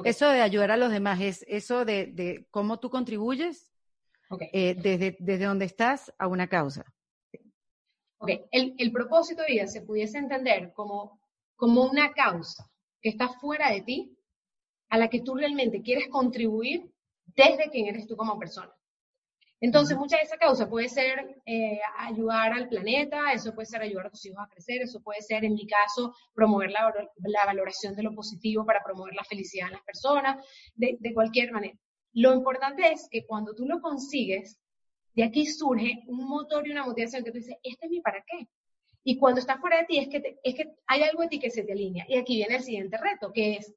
[0.04, 3.72] Eso de ayudar a los demás es eso de, de cómo tú contribuyes
[4.54, 6.86] eh, desde, desde donde estás a una causa.
[8.20, 11.20] Ok, el, el, propósito de vida se pudiese entender como,
[11.56, 12.70] como una causa
[13.02, 14.19] que está fuera de ti,
[14.90, 16.92] a la que tú realmente quieres contribuir
[17.26, 18.74] desde quien eres tú como persona.
[19.62, 24.08] Entonces, mucha de esa causa puede ser eh, ayudar al planeta, eso puede ser ayudar
[24.08, 26.94] a tus hijos a crecer, eso puede ser, en mi caso, promover la,
[27.46, 31.78] valoración de lo positivo para promover la felicidad en las personas, de, de, cualquier manera.
[32.14, 34.62] Lo importante es que cuando tú lo consigues,
[35.14, 38.24] de aquí surge un motor y una motivación que tú dices, este es mi para
[38.26, 38.48] qué.
[39.04, 41.50] Y cuando está fuera de ti, es que, es que hay algo de ti que
[41.50, 42.06] se te alinea.
[42.08, 43.76] Y aquí viene el siguiente reto, que es,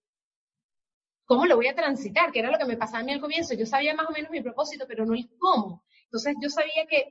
[1.24, 2.32] ¿Cómo lo voy a transitar?
[2.32, 3.54] Que era lo que me pasaba a mí al comienzo.
[3.54, 5.84] Yo sabía más o menos mi propósito, pero no el cómo.
[6.04, 7.10] Entonces yo sabía que,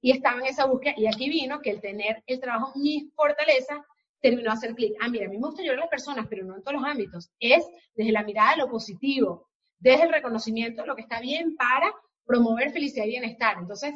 [0.00, 3.84] y estaba en esa búsqueda, y aquí vino que el tener el trabajo mi fortaleza
[4.20, 4.94] terminó a hacer clic.
[5.00, 6.88] Ah, mira, a mí me gusta ayudar a las personas, pero no en todos los
[6.88, 7.30] ámbitos.
[7.38, 11.56] Es desde la mirada de lo positivo, desde el reconocimiento de lo que está bien
[11.56, 11.92] para
[12.24, 13.58] promover felicidad y bienestar.
[13.58, 13.94] Entonces,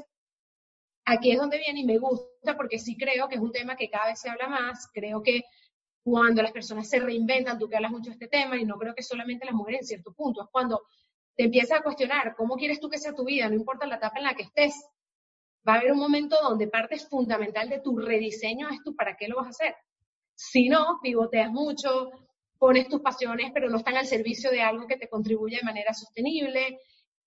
[1.04, 3.88] aquí es donde viene y me gusta porque sí creo que es un tema que
[3.88, 4.90] cada vez se habla más.
[4.92, 5.44] Creo que
[6.06, 8.94] cuando las personas se reinventan, tú que hablas mucho de este tema, y no creo
[8.94, 10.84] que solamente las mujeres en cierto punto, es cuando
[11.34, 14.18] te empiezas a cuestionar cómo quieres tú que sea tu vida, no importa la etapa
[14.18, 14.72] en la que estés.
[15.68, 19.26] Va a haber un momento donde parte fundamental de tu rediseño es tú para qué
[19.26, 19.74] lo vas a hacer.
[20.36, 22.12] Si no, pivoteas mucho,
[22.56, 25.92] pones tus pasiones, pero no están al servicio de algo que te contribuya de manera
[25.92, 26.78] sostenible.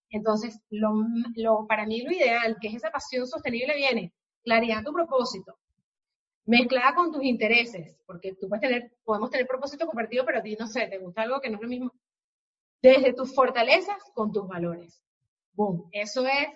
[0.09, 0.93] Entonces, lo,
[1.35, 5.57] lo, para mí lo ideal, que es esa pasión sostenible, viene claridad tu propósito,
[6.45, 10.55] mezclada con tus intereses, porque tú puedes tener, podemos tener propósito compartido, pero a ti,
[10.59, 11.93] no sé, te gusta algo que no es lo mismo.
[12.81, 15.03] Desde tus fortalezas con tus valores.
[15.53, 16.47] Boom, eso es,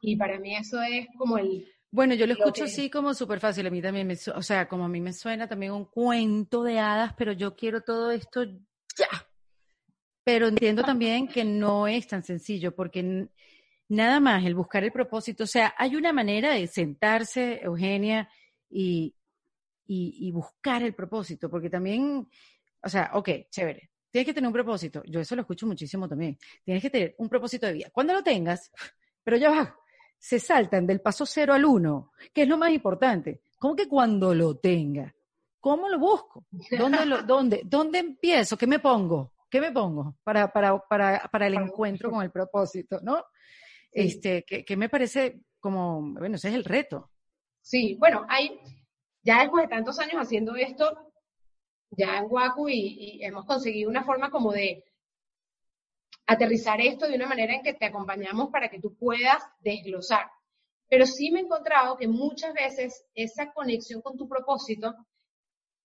[0.00, 1.66] y para mí eso es como el...
[1.90, 4.84] Bueno, yo lo escucho así como súper fácil, a mí también me, o sea, como
[4.84, 9.08] a mí me suena también un cuento de hadas, pero yo quiero todo esto ya.
[10.24, 13.28] Pero entiendo también que no es tan sencillo, porque
[13.88, 18.28] nada más el buscar el propósito, o sea, hay una manera de sentarse, Eugenia,
[18.74, 19.14] y,
[19.86, 22.26] y, buscar el propósito, porque también,
[22.82, 26.36] o sea, ok, chévere, tienes que tener un propósito, yo eso lo escucho muchísimo también,
[26.64, 27.90] tienes que tener un propósito de vida.
[27.92, 28.72] Cuando lo tengas,
[29.22, 29.76] pero ya va,
[30.18, 33.42] se saltan del paso cero al uno, que es lo más importante.
[33.58, 35.14] ¿Cómo que cuando lo tenga?
[35.60, 36.46] ¿Cómo lo busco?
[36.76, 38.56] ¿Dónde, lo, dónde, dónde empiezo?
[38.56, 39.32] ¿Qué me pongo?
[39.48, 43.00] ¿Qué me pongo para, para, para, para el encuentro con el propósito?
[43.02, 43.24] ¿No?
[43.92, 47.10] Este, que, que me parece como, bueno, ese es el reto.
[47.64, 48.60] Sí, bueno, hay,
[49.22, 51.12] ya después de tantos años haciendo esto,
[51.90, 54.84] ya en Waku y, hemos conseguido una forma como de,
[56.26, 60.26] aterrizar esto de una manera en que te acompañamos para que tú puedas desglosar.
[60.90, 64.94] Pero sí me he encontrado que muchas veces esa conexión con tu propósito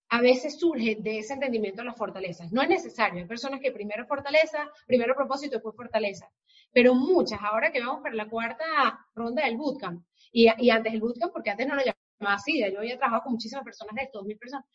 [0.09, 2.51] a veces surge de ese entendimiento de las fortalezas.
[2.51, 6.29] No es necesario, hay personas que primero fortaleza, primero propósito, después fortaleza.
[6.73, 8.65] Pero muchas, ahora que vamos para la cuarta
[9.13, 12.97] ronda del bootcamp, y, antes del bootcamp, porque antes no lo llamaba así, yo había
[12.97, 14.65] trabajado con muchísimas personas de estos, mil personas.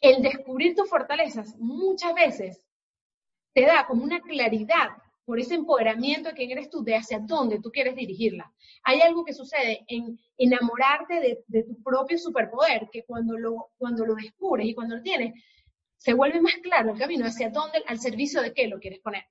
[0.00, 2.66] El descubrir tus fortalezas muchas veces
[3.52, 4.88] te da como una claridad
[5.24, 8.52] por ese empoderamiento de quién eres tú, de hacia dónde tú quieres dirigirla.
[8.82, 14.14] Hay algo que sucede en enamorarte de, tu propio superpoder, que cuando lo, cuando lo
[14.14, 15.32] descubres y cuando lo tienes,
[15.96, 19.24] se vuelve más claro el camino hacia dónde, al servicio de qué lo quieres poner.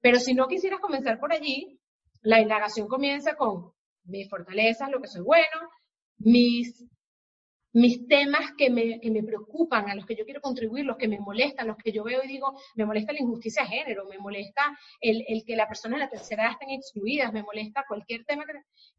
[0.00, 1.78] Pero si no quisieras comenzar por allí,
[2.22, 3.73] la indagación comienza con
[4.04, 5.70] mis fortalezas, lo que soy bueno,
[6.18, 6.84] mis
[7.74, 11.08] mis temas que me, que me, preocupan, a los que yo quiero contribuir, los que
[11.08, 14.16] me molestan, los que yo veo y digo, me molesta la injusticia de género, me
[14.16, 18.24] molesta el, el que las personas de la tercera edad estén excluidas, me molesta cualquier
[18.24, 18.44] tema.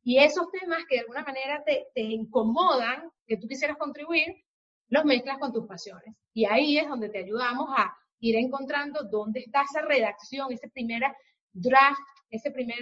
[0.04, 4.44] y esos temas que de alguna manera te, te incomodan, que tú quisieras contribuir,
[4.90, 6.14] los mezclas con tus pasiones.
[6.34, 11.02] Y ahí es donde te ayudamos a ir encontrando dónde está esa redacción, ese primer
[11.54, 12.80] draft, ese primer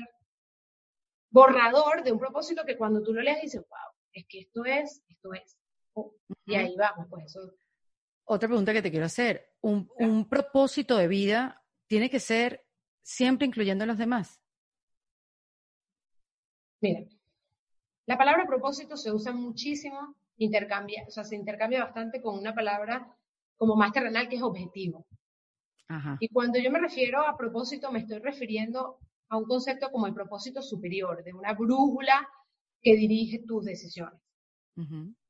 [1.33, 5.03] borrador de un propósito que cuando tú lo leas dices, wow, es que esto es,
[5.09, 5.57] esto es.
[6.45, 7.39] Y ahí vamos, pues eso.
[8.25, 9.55] Otra pregunta que te quiero hacer.
[9.61, 12.65] ¿Un, ¿Un, propósito de vida tiene que ser
[13.01, 14.39] siempre incluyendo a los demás?
[16.81, 17.03] Mira,
[18.05, 23.17] la palabra propósito se usa muchísimo, intercambia, o sea, se intercambia bastante con una palabra
[23.57, 25.07] como más terrenal que es objetivo.
[25.87, 26.17] Ajá.
[26.19, 28.99] Y cuando yo me refiero a propósito, me estoy refiriendo
[29.33, 32.29] a un concepto como el propósito superior, de una brújula
[32.81, 34.21] que dirige tus decisiones.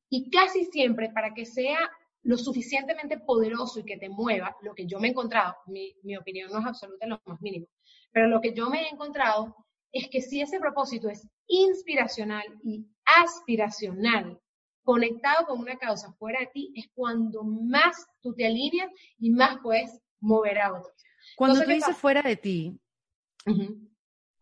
[0.10, 1.80] Y casi siempre, para que sea
[2.24, 6.18] lo suficientemente poderoso y que te mueva, lo que yo me he encontrado, mi, mi
[6.18, 7.68] opinión no es absoluta en lo más mínimo,
[8.12, 9.56] pero lo que yo me he encontrado
[9.94, 14.38] es que si ese propósito es inspiracional y aspiracional,
[14.84, 19.60] conectado con una causa fuera de ti, es cuando más tú te alineas y más
[19.64, 20.94] puedes mover a otros.
[21.38, 22.80] Cuando tú dices fuera de ti,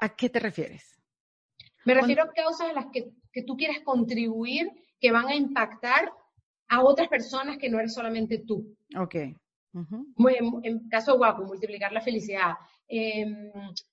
[0.01, 0.99] ¿a qué te refieres?
[1.85, 6.11] Me refiero a causas a las que, que tú quieres contribuir que van a impactar
[6.67, 8.75] a otras personas que no eres solamente tú.
[8.97, 9.15] Ok.
[9.15, 12.53] en, caso guapo, multiplicar la felicidad,
[12.87, 13.51] em,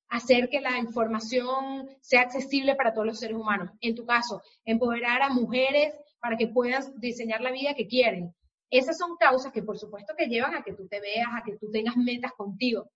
[0.08, 3.70] hacer que la información sea accesible para todos los seres humanos.
[3.80, 8.34] En tu caso, empoderar a mujeres para que puedan diseñar la vida que quieren.
[8.70, 11.56] Esas son causas que por supuesto que llevan a que tú te veas, a que
[11.56, 12.90] tú tengas metas contigo,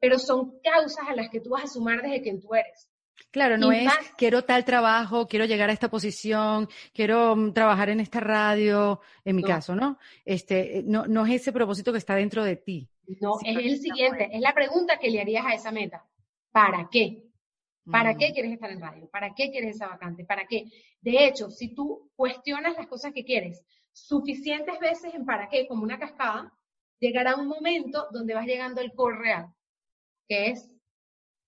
[0.00, 2.90] pero son causas a las que tú vas a sumar desde quien tú eres.
[3.30, 8.00] Claro, no es quiero tal trabajo, quiero llegar a esta posición, quiero mm, trabajar en
[8.00, 9.98] esta radio, en mi caso, ¿no?
[10.24, 12.88] Este, eh, no, no es ese propósito que está dentro de ti.
[13.20, 16.04] No, es el siguiente, es la pregunta que le harías a esa meta.
[16.50, 17.24] ¿Para qué?
[17.90, 18.32] ¿Para qué mm.
[18.32, 19.08] quieres estar en radio?
[19.10, 20.24] ¿Para qué quieres esa vacante?
[20.24, 20.64] ¿Para qué?
[21.00, 25.82] De hecho, si tú cuestionas las cosas que quieres suficientes veces en para qué, como
[25.82, 26.52] una cascada,
[26.98, 29.46] llegará un momento donde vas llegando al core real,
[30.28, 30.70] que es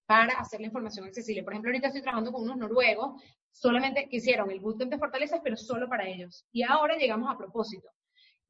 [0.07, 1.43] para hacer la información accesible.
[1.43, 5.41] Por ejemplo, ahorita estoy trabajando con unos noruegos, solamente que hicieron el bootcamp de fortalezas,
[5.43, 6.47] pero solo para ellos.
[6.53, 7.89] Y ahora llegamos a propósito.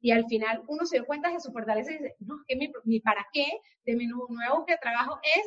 [0.01, 2.99] Y al final uno se dio cuenta de su fortaleza y dice, no, que mi,
[3.01, 3.45] para qué
[3.85, 5.45] de mi nuevo que trabajo es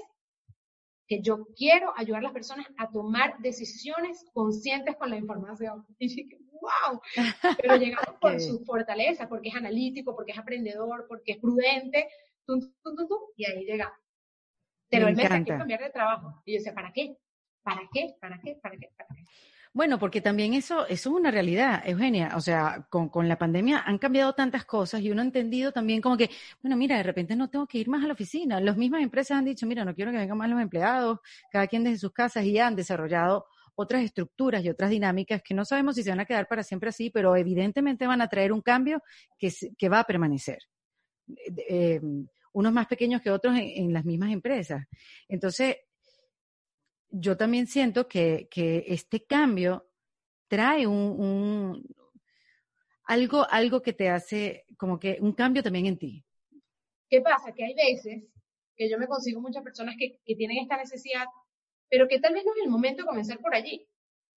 [1.08, 5.86] que yo quiero ayudar a las personas a tomar decisiones conscientes con la información.
[5.98, 7.00] Y dije, wow,
[7.60, 12.08] pero llegamos por su fortaleza, porque es analítico, porque es aprendedor, porque es prudente,
[13.36, 14.01] y ahí llegamos.
[14.92, 16.42] Pero él me que cambiar de trabajo.
[16.44, 17.16] Y yo decía, ¿para qué?
[17.62, 18.14] ¿Para qué?
[18.20, 18.58] ¿Para qué?
[18.62, 18.90] ¿Para qué?
[18.96, 19.24] ¿Para qué?
[19.74, 22.32] Bueno, porque también eso, eso es una realidad, Eugenia.
[22.36, 26.02] O sea, con, con, la pandemia han cambiado tantas cosas y uno ha entendido también
[26.02, 26.28] como que,
[26.62, 28.60] bueno, mira, de repente no tengo que ir más a la oficina.
[28.60, 31.84] Las mismas empresas han dicho, mira, no quiero que vengan más los empleados, cada quien
[31.84, 36.02] desde sus casas y han desarrollado otras estructuras y otras dinámicas que no sabemos si
[36.02, 39.02] se van a quedar para siempre así, pero evidentemente van a traer un cambio
[39.38, 40.58] que, que va a permanecer.
[41.68, 41.98] Eh,
[42.52, 44.86] unos más pequeños que otros en, las mismas empresas.
[45.28, 45.76] Entonces,
[47.10, 48.48] yo también siento que,
[48.86, 49.88] este cambio
[50.48, 51.82] trae un,
[53.04, 56.24] algo, algo que te hace como que un cambio también en ti.
[57.08, 57.52] ¿Qué pasa?
[57.52, 58.24] Que hay veces
[58.76, 61.26] que yo me consigo muchas personas que, tienen esta necesidad,
[61.88, 63.86] pero que tal vez no es el momento de comenzar por allí.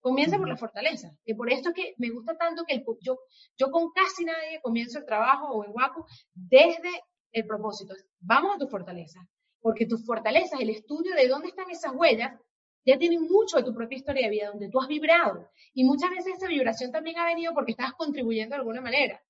[0.01, 3.17] Comienza por la fortaleza, que por esto es que me gusta tanto que yo,
[3.57, 6.91] yo con casi nadie comienzo el trabajo o el guapo desde
[7.36, 9.27] el propósito es, vamos a tu fortaleza,
[9.59, 12.39] porque tus fortalezas, el estudio de dónde están esas huellas,
[12.86, 15.49] ya tienen mucho de tu propia historia de vida, donde tú has vibrado.
[15.73, 19.21] Y muchas veces esa vibración también ha venido porque estás contribuyendo de alguna manera.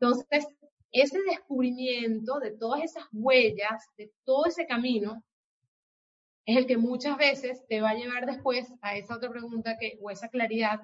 [0.00, 0.48] Entonces,
[0.90, 5.22] ese descubrimiento de todas esas huellas, de todo ese camino,
[6.46, 9.98] es el que muchas veces te va a llevar después a esa otra pregunta que,
[10.00, 10.80] o esa claridad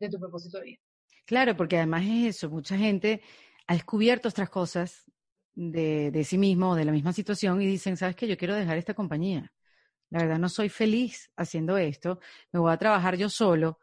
[0.00, 0.80] de tu propósito de vida.
[1.26, 3.20] Claro, porque además es eso, mucha gente
[3.66, 5.04] ha descubierto otras cosas
[5.58, 8.28] de, de sí mismo o de la misma situación y dicen, ¿sabes qué?
[8.28, 9.52] Yo quiero dejar esta compañía.
[10.10, 12.20] La verdad no soy feliz haciendo esto,
[12.52, 13.78] me voy a trabajar yo solo,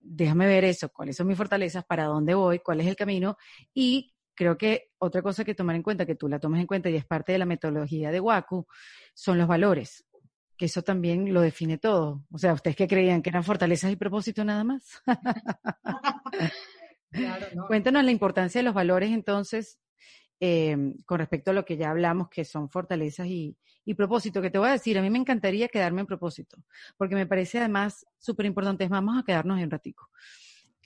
[0.00, 3.36] déjame ver eso, cuáles son mis fortalezas, para dónde voy, cuál es el camino
[3.72, 6.90] y creo que otra cosa que tomar en cuenta, que tú la tomes en cuenta
[6.90, 8.66] y es parte de la metodología de Waku,
[9.14, 10.04] son los valores,
[10.56, 12.24] que eso también lo define todo.
[12.32, 15.00] O sea, ustedes que creían que eran fortalezas y propósito nada más.
[17.68, 19.78] Cuéntanos la importancia de los valores entonces
[20.42, 24.50] eh, con respecto a lo que ya hablamos, que son fortalezas y, y, propósito, que
[24.50, 26.56] te voy a decir, a mí me encantaría quedarme en propósito,
[26.96, 30.08] porque me parece además súper importante, vamos a quedarnos en un ratico.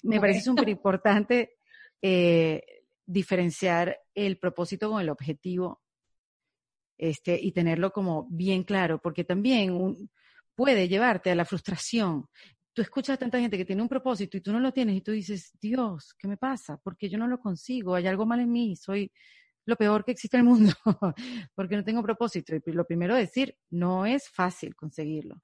[0.02, 1.56] Me parece súper importante
[2.02, 2.62] eh,
[3.06, 5.82] diferenciar el propósito con el objetivo
[6.98, 10.10] este, y tenerlo como bien claro, porque también
[10.54, 12.26] puede llevarte a la frustración.
[12.72, 15.00] Tú escuchas a tanta gente que tiene un propósito y tú no lo tienes y
[15.00, 16.76] tú dices, Dios, ¿qué me pasa?
[16.82, 19.12] Porque yo no lo consigo, hay algo mal en mí, soy
[19.66, 20.72] lo peor que existe en el mundo,
[21.54, 22.54] porque no tengo propósito.
[22.54, 25.40] Y lo primero es decir, no es fácil conseguirlo.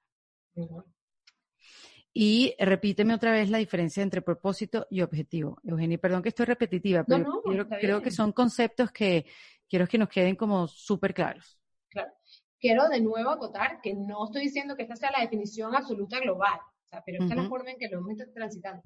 [2.13, 5.59] Y repíteme otra vez la diferencia entre propósito y objetivo.
[5.63, 9.25] Eugenia, perdón que estoy repetitiva, pero creo que son conceptos que
[9.67, 11.57] quiero que nos queden como súper claros.
[11.89, 12.11] Claro.
[12.59, 16.59] Quiero de nuevo acotar que no estoy diciendo que esta sea la definición absoluta global,
[17.05, 18.83] pero esta es la forma en que lo hemos transitando.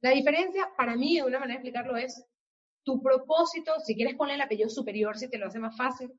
[0.00, 2.26] La diferencia, para mí, de una manera de explicarlo, es
[2.84, 6.12] tu propósito, si quieres poner el apellido superior, si te lo hace más fácil,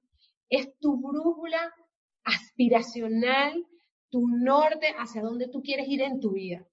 [0.50, 1.74] es tu brújula
[2.24, 3.66] aspiracional,
[4.10, 6.66] tu norte hacia donde tú quieres ir en tu vida.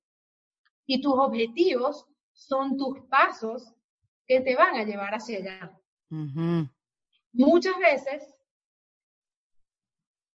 [0.87, 3.73] Y tus objetivos son tus pasos
[4.27, 5.79] que te van a llevar hacia allá.
[7.33, 8.35] Muchas veces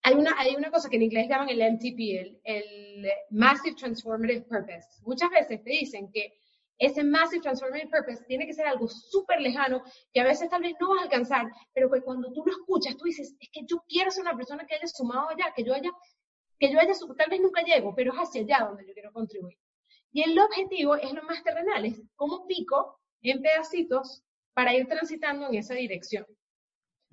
[0.01, 5.01] hay una, hay una cosa que en inglés llaman el MTP, el, Massive Transformative Purpose.
[5.03, 6.37] Muchas veces te dicen que
[6.77, 10.73] ese Massive Transformative Purpose tiene que ser algo súper lejano, que a veces tal vez
[10.79, 13.83] no vas a alcanzar, pero que cuando tú lo escuchas, tú dices, es que yo
[13.87, 15.91] quiero ser una persona que haya sumado allá, que yo haya,
[16.59, 19.57] que yo haya, tal vez nunca llego, pero es hacia allá donde yo quiero contribuir.
[20.11, 24.23] Y el objetivo es lo más terrenal, es como pico en pedacitos
[24.53, 26.25] para ir transitando en esa dirección.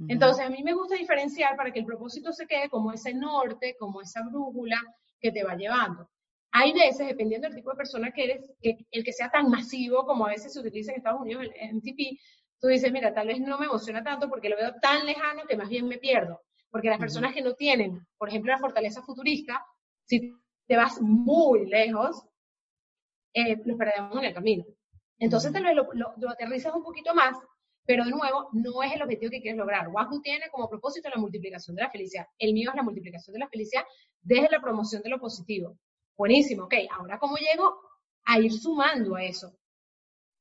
[0.08, 3.76] Entonces, a mí me gusta diferenciar para que el propósito se quede como ese norte,
[3.78, 4.80] como esa brújula
[5.20, 6.08] que te va llevando.
[6.52, 10.04] Hay veces, dependiendo del tipo de persona que eres, que el que sea tan masivo
[10.04, 12.18] como a veces se utiliza en Estados Unidos el MTP,
[12.60, 15.56] tú dices, mira, tal vez no me emociona tanto porque lo veo tan lejano que
[15.56, 16.40] más bien me pierdo.
[16.70, 19.64] Porque las personas que no tienen, por ejemplo, la fortaleza futurista,
[20.06, 20.34] si
[20.66, 22.24] te vas muy lejos,
[23.34, 24.64] eh, los perdemos en el camino.
[25.18, 27.36] Entonces, tal vez lo, lo aterrizas un poquito más
[27.84, 29.88] pero de nuevo, no es el objetivo que quieres lograr.
[29.88, 32.26] Wahoo tiene como propósito la multiplicación de la felicidad.
[32.38, 33.82] El mío es la multiplicación de la felicidad
[34.20, 35.76] desde la promoción de lo positivo.
[36.22, 36.74] Buenísimo, ok.
[36.96, 37.80] Ahora, ¿cómo llego
[38.26, 39.58] a ir sumando a eso?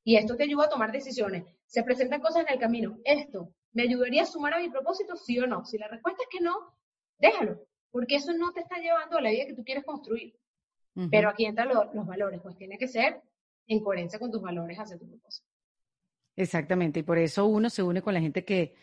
[0.03, 1.43] Y esto te ayuda a tomar decisiones.
[1.65, 2.99] Se presentan cosas en el camino.
[3.03, 5.65] ¿Esto me ayudaría a sumar a mi propósito, sí o no?
[5.65, 6.77] Si la respuesta es que no,
[7.17, 10.35] déjalo, porque eso no te está llevando a la vida que tú quieres construir.
[11.09, 13.19] Pero aquí entran los valores, pues tiene que ser
[13.65, 15.49] en coherencia con tus valores hacia tu propósito.
[16.35, 18.75] Exactamente, y por eso uno se une con la gente que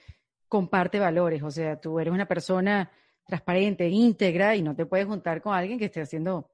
[0.48, 2.90] comparte valores, o sea, tú eres una persona
[3.24, 6.50] transparente, íntegra, y no te puedes juntar con alguien que esté haciendo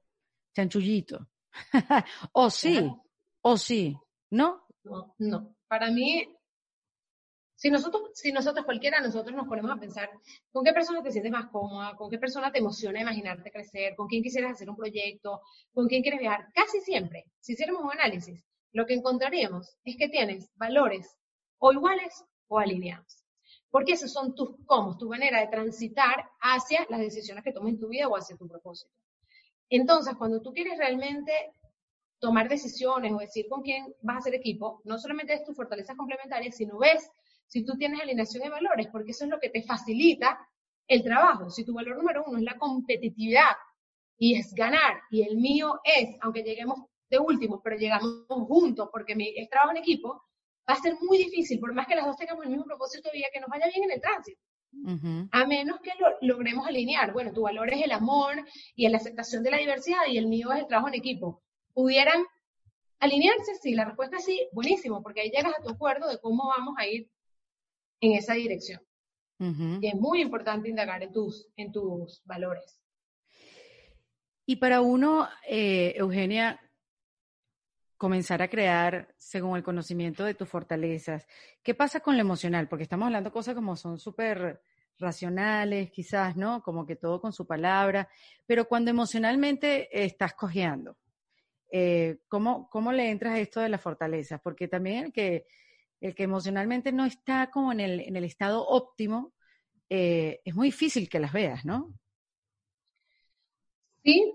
[0.55, 1.27] chanchullito.
[2.33, 2.91] o sí,
[3.41, 3.97] o sí,
[4.31, 4.65] ¿no?
[4.83, 5.55] No, no.
[5.67, 6.25] Para mí,
[7.55, 10.09] si nosotros, si nosotros cualquiera, nosotros nos ponemos a pensar
[10.51, 14.07] con qué persona te sientes más cómoda, con qué persona te emociona imaginarte crecer, con
[14.07, 15.41] quién quisieras hacer un proyecto,
[15.73, 18.43] con quién quieres viajar, casi siempre, si hiciéramos un análisis,
[18.73, 21.17] lo que encontraríamos es que tienes valores
[21.59, 23.23] o iguales o alineados.
[23.69, 27.79] Porque esos son tus cómo, tu manera de transitar hacia las decisiones que tomes en
[27.79, 28.93] tu vida o hacia tu propósito.
[29.69, 31.31] Entonces, cuando tú quieres realmente
[32.19, 35.95] tomar decisiones o decir con quién vas a hacer equipo, no solamente es tus fortalezas
[35.95, 37.09] complementarias, sino ves
[37.47, 40.39] si tú tienes alineación de valores, porque eso es lo que te facilita
[40.87, 41.49] el trabajo.
[41.49, 43.51] Si tu valor número uno es la competitividad
[44.17, 49.15] y es ganar, y el mío es, aunque lleguemos de último, pero llegamos juntos porque
[49.15, 50.23] mi, trabajo en equipo,
[50.67, 53.17] va a ser muy difícil, por más que las dos tengamos el mismo propósito de
[53.17, 54.41] vida, que nos vaya bien en el tránsito.
[55.31, 57.13] A menos que lo logremos alinear.
[57.13, 58.35] Bueno, tu valor es el amor
[58.75, 61.41] y la aceptación de la diversidad y el mío es el trabajo en equipo.
[61.73, 62.23] ¿Pudieran
[62.99, 63.55] alinearse?
[63.61, 66.75] Sí, la respuesta es sí, buenísimo, porque ahí llegas a tu acuerdo de cómo vamos
[66.77, 67.09] a ir
[68.01, 68.81] en esa dirección.
[69.37, 72.79] Y es muy importante indagar en tus, en tus valores.
[74.45, 76.59] Y para uno, eh, Eugenia,
[77.97, 81.27] comenzar a crear según el conocimiento de tus fortalezas.
[81.63, 82.67] ¿Qué pasa con lo emocional?
[82.67, 84.61] Porque estamos hablando cosas como son súper
[84.99, 86.61] racionales, quizás, ¿no?
[86.63, 88.09] Como que todo con su palabra,
[88.45, 90.97] pero cuando emocionalmente estás cojeando,
[91.71, 94.37] eh, ¿cómo, ¿cómo, le entras a esto de la fortaleza?
[94.37, 95.45] Porque también el que,
[95.99, 99.33] el que emocionalmente no está como en el, en el estado óptimo,
[99.89, 101.93] eh, es muy difícil que las veas, ¿no?
[104.03, 104.33] Sí,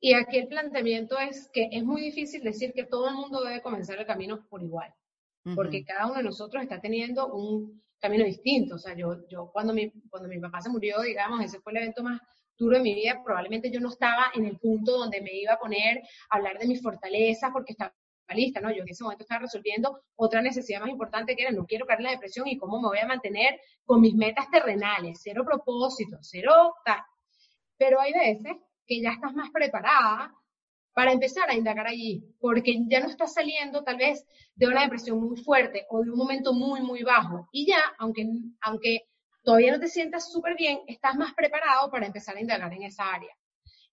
[0.00, 3.60] y aquí el planteamiento es que es muy difícil decir que todo el mundo debe
[3.60, 4.92] comenzar el camino por igual,
[5.54, 8.76] porque cada uno de nosotros está teniendo un camino distinto.
[8.76, 11.78] O sea, yo, yo cuando, mi, cuando mi papá se murió, digamos, ese fue el
[11.78, 12.20] evento más
[12.56, 15.58] duro de mi vida, probablemente yo no estaba en el punto donde me iba a
[15.58, 17.94] poner a hablar de mis fortalezas porque estaba
[18.34, 18.70] lista, ¿no?
[18.70, 22.00] Yo en ese momento estaba resolviendo otra necesidad más importante que era no quiero caer
[22.00, 26.18] en la depresión y cómo me voy a mantener con mis metas terrenales, cero propósito,
[26.20, 27.00] cero tal.
[27.76, 28.56] Pero hay veces
[28.86, 30.34] que ya estás más preparada
[30.92, 35.20] para empezar a indagar allí, porque ya no estás saliendo tal vez de una depresión
[35.20, 37.48] muy fuerte o de un momento muy, muy bajo.
[37.52, 38.26] Y ya, aunque,
[38.60, 39.02] aunque
[39.42, 43.04] todavía no te sientas súper bien, estás más preparado para empezar a indagar en esa
[43.12, 43.30] área.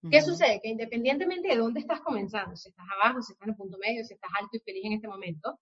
[0.09, 0.59] ¿Qué sucede?
[0.61, 4.05] Que independientemente de dónde estás comenzando, si estás abajo, si estás en el punto medio,
[4.05, 5.59] si estás alto y feliz en este momento,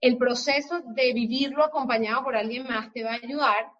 [0.00, 3.70] el proceso de vivirlo acompañado por alguien más te va a ayudar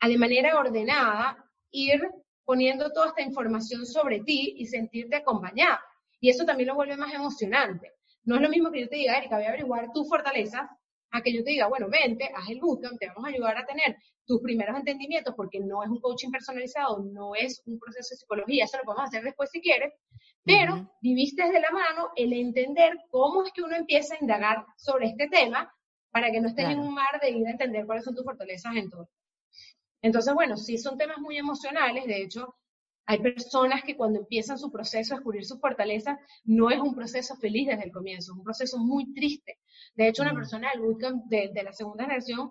[0.00, 2.00] a de manera ordenada ir
[2.46, 5.78] poniendo toda esta información sobre ti y sentirte acompañado.
[6.20, 7.92] Y eso también lo vuelve más emocionante.
[8.24, 10.62] No es lo mismo que yo te diga, Erika, voy a averiguar tus fortalezas,
[11.10, 13.66] a que yo te diga, bueno, vente, haz el bootcamp, te vamos a ayudar a
[13.66, 18.16] tener tus primeros entendimientos, porque no es un coaching personalizado, no es un proceso de
[18.16, 19.92] psicología, eso lo podemos hacer después si quieres,
[20.44, 25.06] pero viviste desde la mano el entender cómo es que uno empieza a indagar sobre
[25.06, 25.72] este tema
[26.10, 28.74] para que no estés en un mar de ir a entender cuáles son tus fortalezas
[28.74, 29.08] en todo.
[30.02, 32.54] Entonces, bueno, sí son temas muy emocionales, de hecho,
[33.06, 37.36] hay personas que cuando empiezan su proceso a descubrir sus fortalezas, no es un proceso
[37.36, 39.60] feliz desde el comienzo, es un proceso muy triste.
[39.94, 42.50] De hecho, una persona del bootcamp de, de la segunda generación,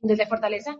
[0.00, 0.76] desde Fortaleza,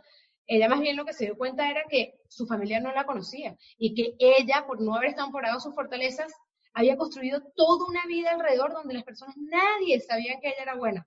[0.47, 3.57] ella más bien lo que se dio cuenta era que su familia no la conocía
[3.77, 6.33] y que ella, por no haber estado sus fortalezas,
[6.73, 11.07] había construido toda una vida alrededor donde las personas, nadie sabía que ella era buena.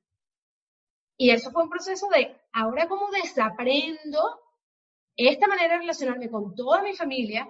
[1.17, 4.40] Y eso fue un proceso de, ahora como desaprendo
[5.27, 7.47] esta manera de relacionarme con toda mi familia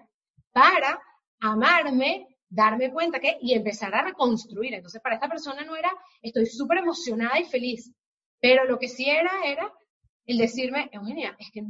[0.51, 0.99] para
[1.39, 4.73] amarme, darme cuenta que y empezar a reconstruir.
[4.73, 5.91] Entonces, para esta persona no era,
[6.21, 7.93] estoy súper emocionada y feliz,
[8.39, 9.71] pero lo que sí era, era
[10.25, 11.63] el decirme, Eugenia, es que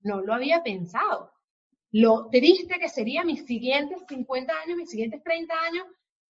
[0.00, 1.32] no lo había pensado.
[1.92, 5.86] Lo triste que sería mis siguientes 50 años, mis siguientes 30 años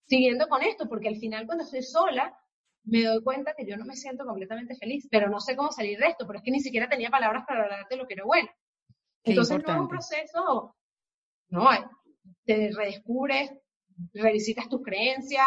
[0.06, 2.36] siguiendo con esto, porque al final cuando estoy sola,
[2.84, 5.98] me doy cuenta que yo no me siento completamente feliz, pero no sé cómo salir
[5.98, 8.24] de esto, pero es que ni siquiera tenía palabras para hablar de lo que era
[8.24, 8.48] bueno.
[9.26, 10.76] Entonces no es un proceso,
[11.48, 11.68] no,
[12.44, 13.50] te redescubres,
[14.14, 15.46] revisitas tus creencias,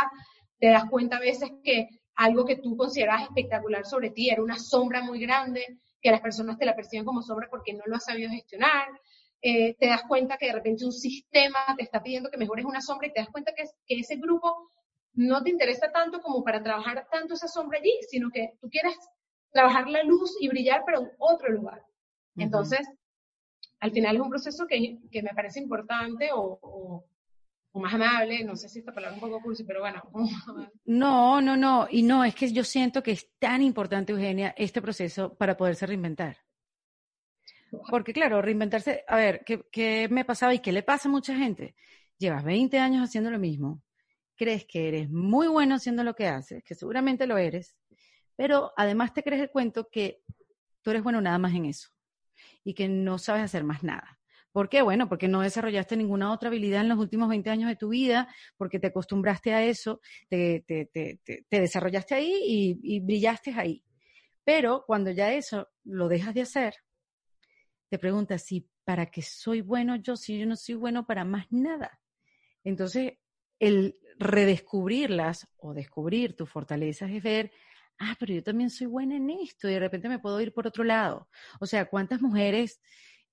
[0.60, 4.60] te das cuenta a veces que algo que tú consideras espectacular sobre ti era una
[4.60, 8.06] sombra muy grande, que las personas te la perciben como sombra porque no lo has
[8.06, 8.88] sabido gestionar.
[9.42, 12.82] Eh, te das cuenta que de repente un sistema te está pidiendo que mejores una
[12.82, 14.70] sombra y te das cuenta que, que ese grupo
[15.14, 18.96] no te interesa tanto como para trabajar tanto esa sombra allí, sino que tú quieres
[19.52, 21.82] trabajar la luz y brillar, pero en otro lugar.
[22.36, 22.88] Entonces,
[23.80, 27.06] al final es un proceso que, que me parece importante o, o,
[27.80, 30.02] más amable, no sé si esta palabra es un poco cursi, pero bueno.
[30.86, 34.82] No, no, no, y no, es que yo siento que es tan importante, Eugenia, este
[34.82, 36.38] proceso para poderse reinventar.
[37.90, 41.36] Porque claro, reinventarse, a ver, ¿qué, ¿qué, me pasaba y qué le pasa a mucha
[41.36, 41.76] gente?
[42.18, 43.82] Llevas 20 años haciendo lo mismo,
[44.36, 47.78] crees que eres muy bueno haciendo lo que haces, que seguramente lo eres,
[48.36, 50.22] pero además te crees el cuento que
[50.82, 51.90] tú eres bueno nada más en eso
[52.64, 54.20] y que no sabes hacer más nada.
[54.51, 54.82] ¿Por qué?
[54.82, 58.28] Bueno, porque no desarrollaste ninguna otra habilidad en los últimos 20 años de tu vida,
[58.57, 60.64] porque te acostumbraste a eso, te,
[61.51, 63.84] desarrollaste ahí y, y, brillaste ahí.
[64.43, 66.74] Pero cuando ya eso lo dejas de hacer,
[67.89, 71.45] te preguntas si para qué soy bueno yo, si yo no soy bueno para más
[71.51, 72.01] nada.
[72.64, 73.14] Entonces,
[73.60, 77.51] el redescubrirlas o descubrir tus fortalezas es ver
[78.00, 80.66] ah, pero yo también soy buena en esto y de repente me puedo ir por
[80.66, 81.28] otro lado.
[81.60, 82.82] O sea, ¿cuántas mujeres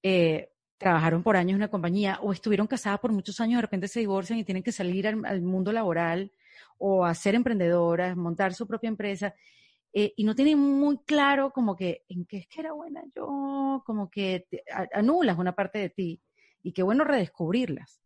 [0.03, 3.89] eh, trabajaron por años en una compañía o estuvieron casadas por muchos años, de repente
[3.89, 6.33] se divorcian y tienen que salir al, mundo laboral
[6.79, 9.35] o a ser emprendedoras, montar su propia empresa?
[9.93, 13.83] Eh, y no tienen muy claro como que en qué es que era buena yo,
[13.87, 14.47] como que
[14.93, 16.21] anulas una parte de ti
[16.63, 18.03] y qué bueno redescubrirlas.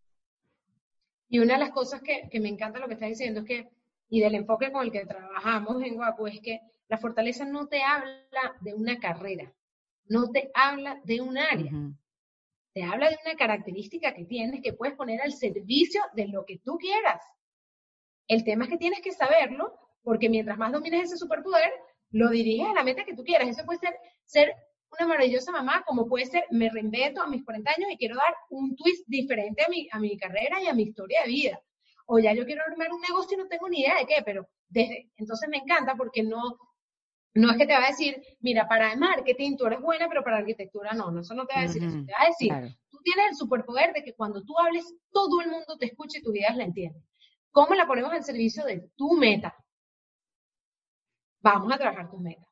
[1.29, 3.71] Y una de las cosas que, que me encanta lo que estás diciendo es que
[4.11, 7.83] y del enfoque con el que trabajamos en Guapo es que la fortaleza no te
[7.83, 9.55] habla de una carrera,
[10.07, 11.71] no te habla de un área,
[12.75, 16.59] te habla de una característica que tienes que puedes poner al servicio de lo que
[16.59, 17.23] tú quieras.
[18.27, 21.71] El tema es que tienes que saberlo, porque mientras más domines ese superpoder,
[22.11, 23.49] lo diriges a la meta que tú quieras.
[23.49, 23.95] Eso puede ser
[24.25, 24.55] ser
[24.99, 28.35] una maravillosa mamá, como puede ser, me reinvento a mis 40 años y quiero dar
[28.51, 31.63] un twist diferente a mi, a mi carrera y a mi historia de vida.
[32.13, 34.49] O ya yo quiero armar un negocio y no tengo ni idea de qué, pero
[34.69, 36.59] desde, entonces me encanta porque no,
[37.35, 40.39] no es que te va a decir, mira, para marketing tú eres buena, pero para
[40.39, 42.05] arquitectura no, no, eso no te va a decir eso.
[42.05, 45.51] Te va a decir, tú tienes el superpoder de que cuando tú hables, todo el
[45.51, 47.01] mundo te escuche y tus ideas la entiende.
[47.53, 49.55] ¿Cómo la ponemos al servicio de tu meta?
[51.43, 52.49] Vamos a trabajar tus metas.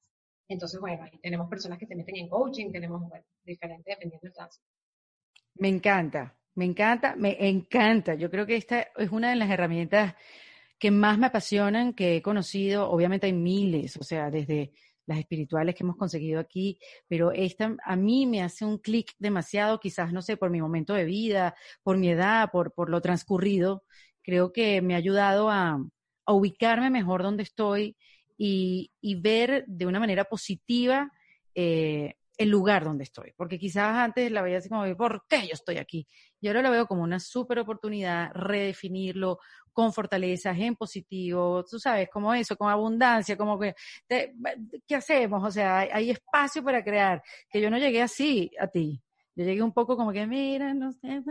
[0.46, 4.34] Entonces, bueno, ahí tenemos personas que se meten en coaching, tenemos, bueno, diferentes dependiendo del
[4.34, 4.60] caso.
[5.56, 8.16] Me encanta, me encanta, me encanta.
[8.16, 10.16] Yo creo que esta es una de las herramientas
[10.76, 12.90] que más me apasionan, que he conocido.
[12.90, 14.72] Obviamente hay miles, o sea, desde
[15.06, 19.78] las espirituales que hemos conseguido aquí, pero esta a mí me hace un clic demasiado,
[19.78, 21.54] quizás, no sé, por mi momento de vida,
[21.84, 23.84] por mi edad, por, por lo transcurrido.
[24.20, 25.78] Creo que me ha ayudado a,
[26.26, 27.96] a ubicarme mejor donde estoy
[28.36, 28.90] y,
[29.22, 31.12] ver de una manera positiva
[31.54, 35.54] eh, el lugar donde estoy, porque quizás antes la veía así como, ¿por qué yo
[35.54, 36.06] estoy aquí?
[36.40, 39.40] Y ahora lo veo como una súper oportunidad, redefinirlo
[39.72, 43.74] con fortalezas, en positivo, tú sabes, como eso, con abundancia, como que,
[44.86, 45.44] ¿qué hacemos?
[45.44, 49.02] O sea, hay, espacio para crear, que yo no llegué así a ti,
[49.34, 51.22] yo llegué un poco como que, mira, no sé,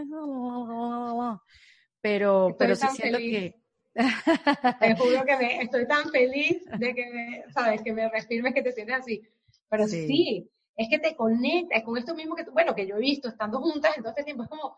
[2.01, 3.55] pero, pero sí siento que
[3.95, 8.61] te juro que me, estoy tan feliz de que me, sabes, que me respires, que
[8.61, 9.23] te sientes así.
[9.69, 10.47] Pero sí.
[10.77, 13.59] Es que te conectas con esto mismo que tú, bueno, que yo he visto estando
[13.59, 14.77] juntas en todo este tiempo, es como,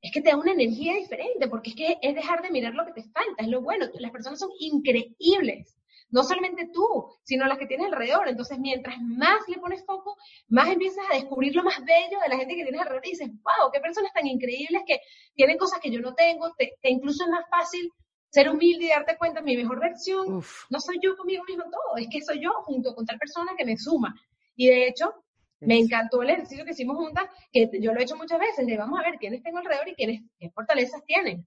[0.00, 2.86] es que te da una energía diferente, porque es que es dejar de mirar lo
[2.86, 3.86] que te falta, es lo bueno.
[3.94, 5.76] Las personas son increíbles.
[6.08, 8.28] No solamente tú, sino las que tienes alrededor.
[8.28, 10.16] Entonces, mientras más le pones foco,
[10.48, 13.28] más empiezas a descubrir lo más bello de la gente que tienes alrededor y dices,
[13.28, 15.00] wow, qué personas tan increíbles que
[15.34, 16.54] tienen cosas que yo no tengo.
[16.56, 17.90] Te, te incluso es más fácil
[18.30, 22.06] ser humilde y darte cuenta, mi mejor versión no soy yo conmigo mismo todo, es
[22.10, 24.14] que soy yo junto con tal persona que me suma.
[24.56, 25.14] Y de hecho,
[25.60, 28.76] me encantó el ejercicio que hicimos juntas, que yo lo he hecho muchas veces, de
[28.76, 31.46] vamos a ver quiénes tengo alrededor y quiénes, qué fortalezas tienen.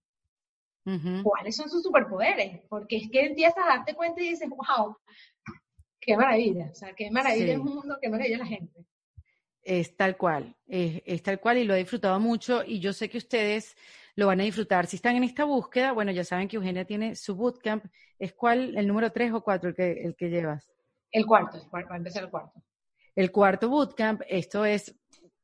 [1.23, 2.61] ¿Cuáles son sus superpoderes?
[2.67, 4.95] Porque es que empiezas a darte cuenta y dices, wow,
[5.99, 8.85] qué maravilla, o sea, qué maravilla es un mundo, qué maravilla la gente.
[9.61, 13.07] Es tal cual, es, es, tal cual y lo he disfrutado mucho y yo sé
[13.09, 13.75] que ustedes
[14.15, 14.87] lo van a disfrutar.
[14.87, 17.85] Si están en esta búsqueda, bueno, ya saben que Eugenia tiene su bootcamp.
[18.17, 20.67] ¿Es cuál, el número tres o cuatro el que, el que llevas?
[21.11, 22.63] El cuarto, va a empezar el cuarto.
[23.15, 24.95] El cuarto bootcamp, esto es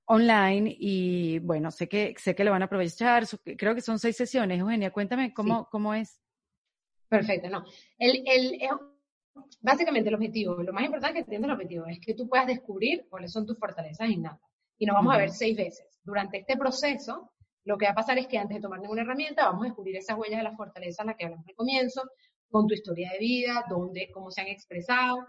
[0.06, 3.26] online y bueno, sé que, sé que lo van a aprovechar.
[3.58, 4.60] Creo que son seis sesiones.
[4.60, 6.20] Eugenia, cuéntame cómo, cómo es.
[7.10, 7.64] Perfecto, no.
[7.98, 8.60] El, el,
[9.62, 13.08] básicamente el objetivo, lo más importante que entiendas el objetivo es que tú puedas descubrir
[13.10, 14.50] cuáles son tus fortalezas innatas.
[14.78, 16.00] Y nos vamos a ver seis veces.
[16.04, 17.32] Durante este proceso,
[17.64, 19.96] lo que va a pasar es que antes de tomar ninguna herramienta, vamos a descubrir
[19.96, 22.04] esas huellas de la fortaleza a las que hablamos al comienzo,
[22.50, 25.26] con tu historia de vida, dónde, cómo se han expresado.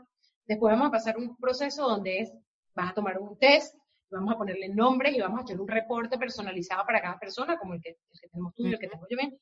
[0.47, 2.33] Después vamos a pasar un proceso donde es,
[2.75, 3.75] vas a tomar un test,
[4.11, 7.75] vamos a ponerle nombres y vamos a hacer un reporte personalizado para cada persona, como
[7.75, 7.97] el que,
[8.31, 9.37] tenemos tú y el que tengo yo bien.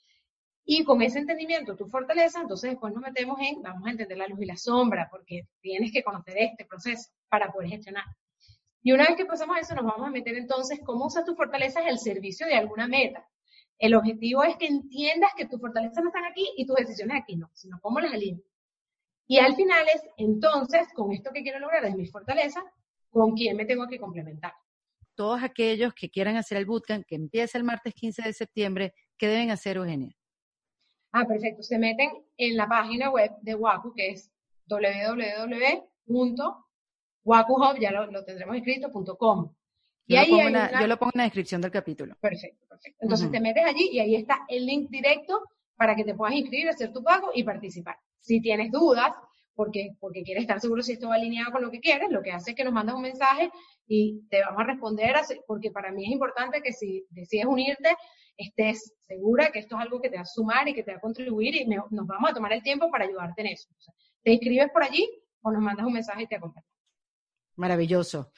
[0.64, 4.26] Y con ese entendimiento, tu fortaleza, entonces después nos metemos en, vamos a entender la
[4.26, 8.04] luz y la sombra, porque tienes que conocer este proceso para poder gestionar.
[8.82, 11.84] Y una vez que pasamos eso, nos vamos a meter entonces cómo usas tus fortalezas
[11.86, 13.26] al servicio de alguna meta.
[13.78, 17.36] El objetivo es que entiendas que tus fortalezas no están aquí y tus decisiones aquí
[17.36, 18.53] no, sino cómo las alineas.
[19.26, 22.64] Y al final es, entonces, con esto que quiero lograr de mis fortalezas,
[23.10, 24.52] ¿con quién me tengo que complementar?
[25.14, 29.28] Todos aquellos que quieran hacer el bootcamp, que empieza el martes 15 de septiembre, ¿qué
[29.28, 30.14] deben hacer, Eugenia?
[31.12, 31.62] Ah, perfecto.
[31.62, 34.30] Se meten en la página web de WACU, que es
[34.66, 35.94] www
[37.24, 39.54] WakuHub, ya lo, tendremos escrito.com.
[40.06, 42.14] Y yo, ahí lo yo lo pongo en la descripción del capítulo.
[42.20, 42.98] Perfecto, perfecto.
[43.00, 45.42] Entonces te metes allí y ahí está el link directo
[45.76, 47.96] para que te puedas inscribir, hacer tu pago y participar.
[48.24, 49.12] Si tienes dudas,
[49.54, 52.32] porque, porque quieres estar seguro si esto va alineado con lo que quieres, lo que
[52.32, 53.50] hace es que nos mandas un mensaje
[53.86, 55.14] y te vamos a responder,
[55.46, 57.94] porque para mí es importante que si decides unirte,
[58.38, 60.96] estés segura que esto es algo que te va a sumar y que te va
[60.96, 63.68] a contribuir y nos vamos a tomar el tiempo para ayudarte en eso.
[64.22, 65.06] te inscribes por allí
[65.42, 66.72] o nos mandas un mensaje y te acompañamos.
[67.56, 68.32] Maravilloso.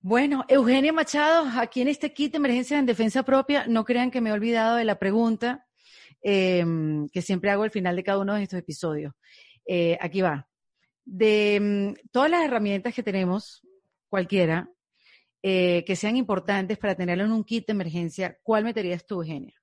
[0.00, 4.20] Bueno, Eugenia Machado, aquí en este kit de emergencia en defensa propia, no crean que
[4.20, 5.67] me he olvidado de la pregunta
[6.22, 9.14] em, que siempre hago al final de cada uno de estos episodios.
[9.66, 10.48] Eh, aquí va.
[11.04, 13.62] De em, todas las herramientas que tenemos,
[14.08, 14.70] cualquiera,
[15.42, 19.54] eh, que sean importantes para tenerlo en un kit de emergencia, ¿cuál meterías tú, Eugenia?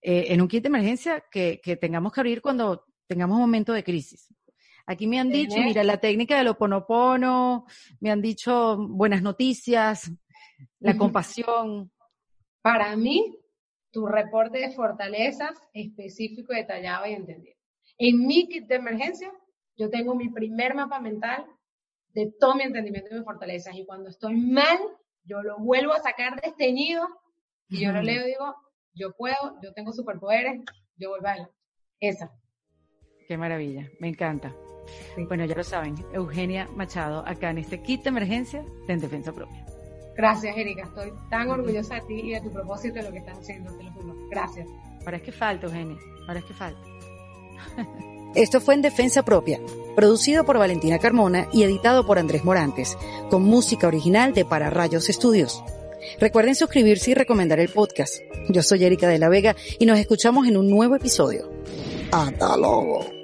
[0.00, 3.72] Eh, en un kit de emergencia que, que tengamos que abrir cuando tengamos un momento
[3.72, 4.34] de crisis.
[4.86, 7.64] Aquí me han dicho, mira, la técnica del oponopono,
[8.00, 10.10] me han dicho buenas noticias,
[10.78, 11.90] la compasión.
[12.60, 13.38] Para mí,
[13.94, 17.54] tu reporte de fortalezas específico, detallado y entendido.
[17.96, 19.32] En mi kit de emergencia,
[19.76, 21.46] yo tengo mi primer mapa mental
[22.08, 23.76] de todo mi entendimiento y mis fortalezas.
[23.76, 24.78] Y cuando estoy mal,
[25.22, 27.06] yo lo vuelvo a sacar desteñido
[27.68, 28.56] y yo lo leo y digo,
[28.94, 30.60] yo puedo, yo tengo superpoderes,
[30.96, 31.46] yo vuelvo a él.
[32.00, 32.32] Esa.
[33.28, 34.52] Qué maravilla, me encanta.
[35.28, 39.32] Bueno, ya lo saben, Eugenia Machado, acá en este kit de emergencia de En Defensa
[39.32, 39.64] Propia.
[40.16, 40.84] Gracias, Erika.
[40.84, 43.84] Estoy tan orgullosa de ti y de tu propósito de lo que estás haciendo, te
[43.84, 44.14] lo juro.
[44.30, 44.68] Gracias.
[45.04, 45.96] Ahora es que falta, Eugenia.
[46.26, 46.80] Ahora es que falta.
[48.34, 49.60] Esto fue En Defensa Propia,
[49.94, 52.98] producido por Valentina Carmona y editado por Andrés Morantes,
[53.30, 55.62] con música original de Para Rayos Estudios.
[56.18, 58.16] Recuerden suscribirse y recomendar el podcast.
[58.48, 61.48] Yo soy Erika de la Vega y nos escuchamos en un nuevo episodio.
[62.10, 63.23] Hasta luego.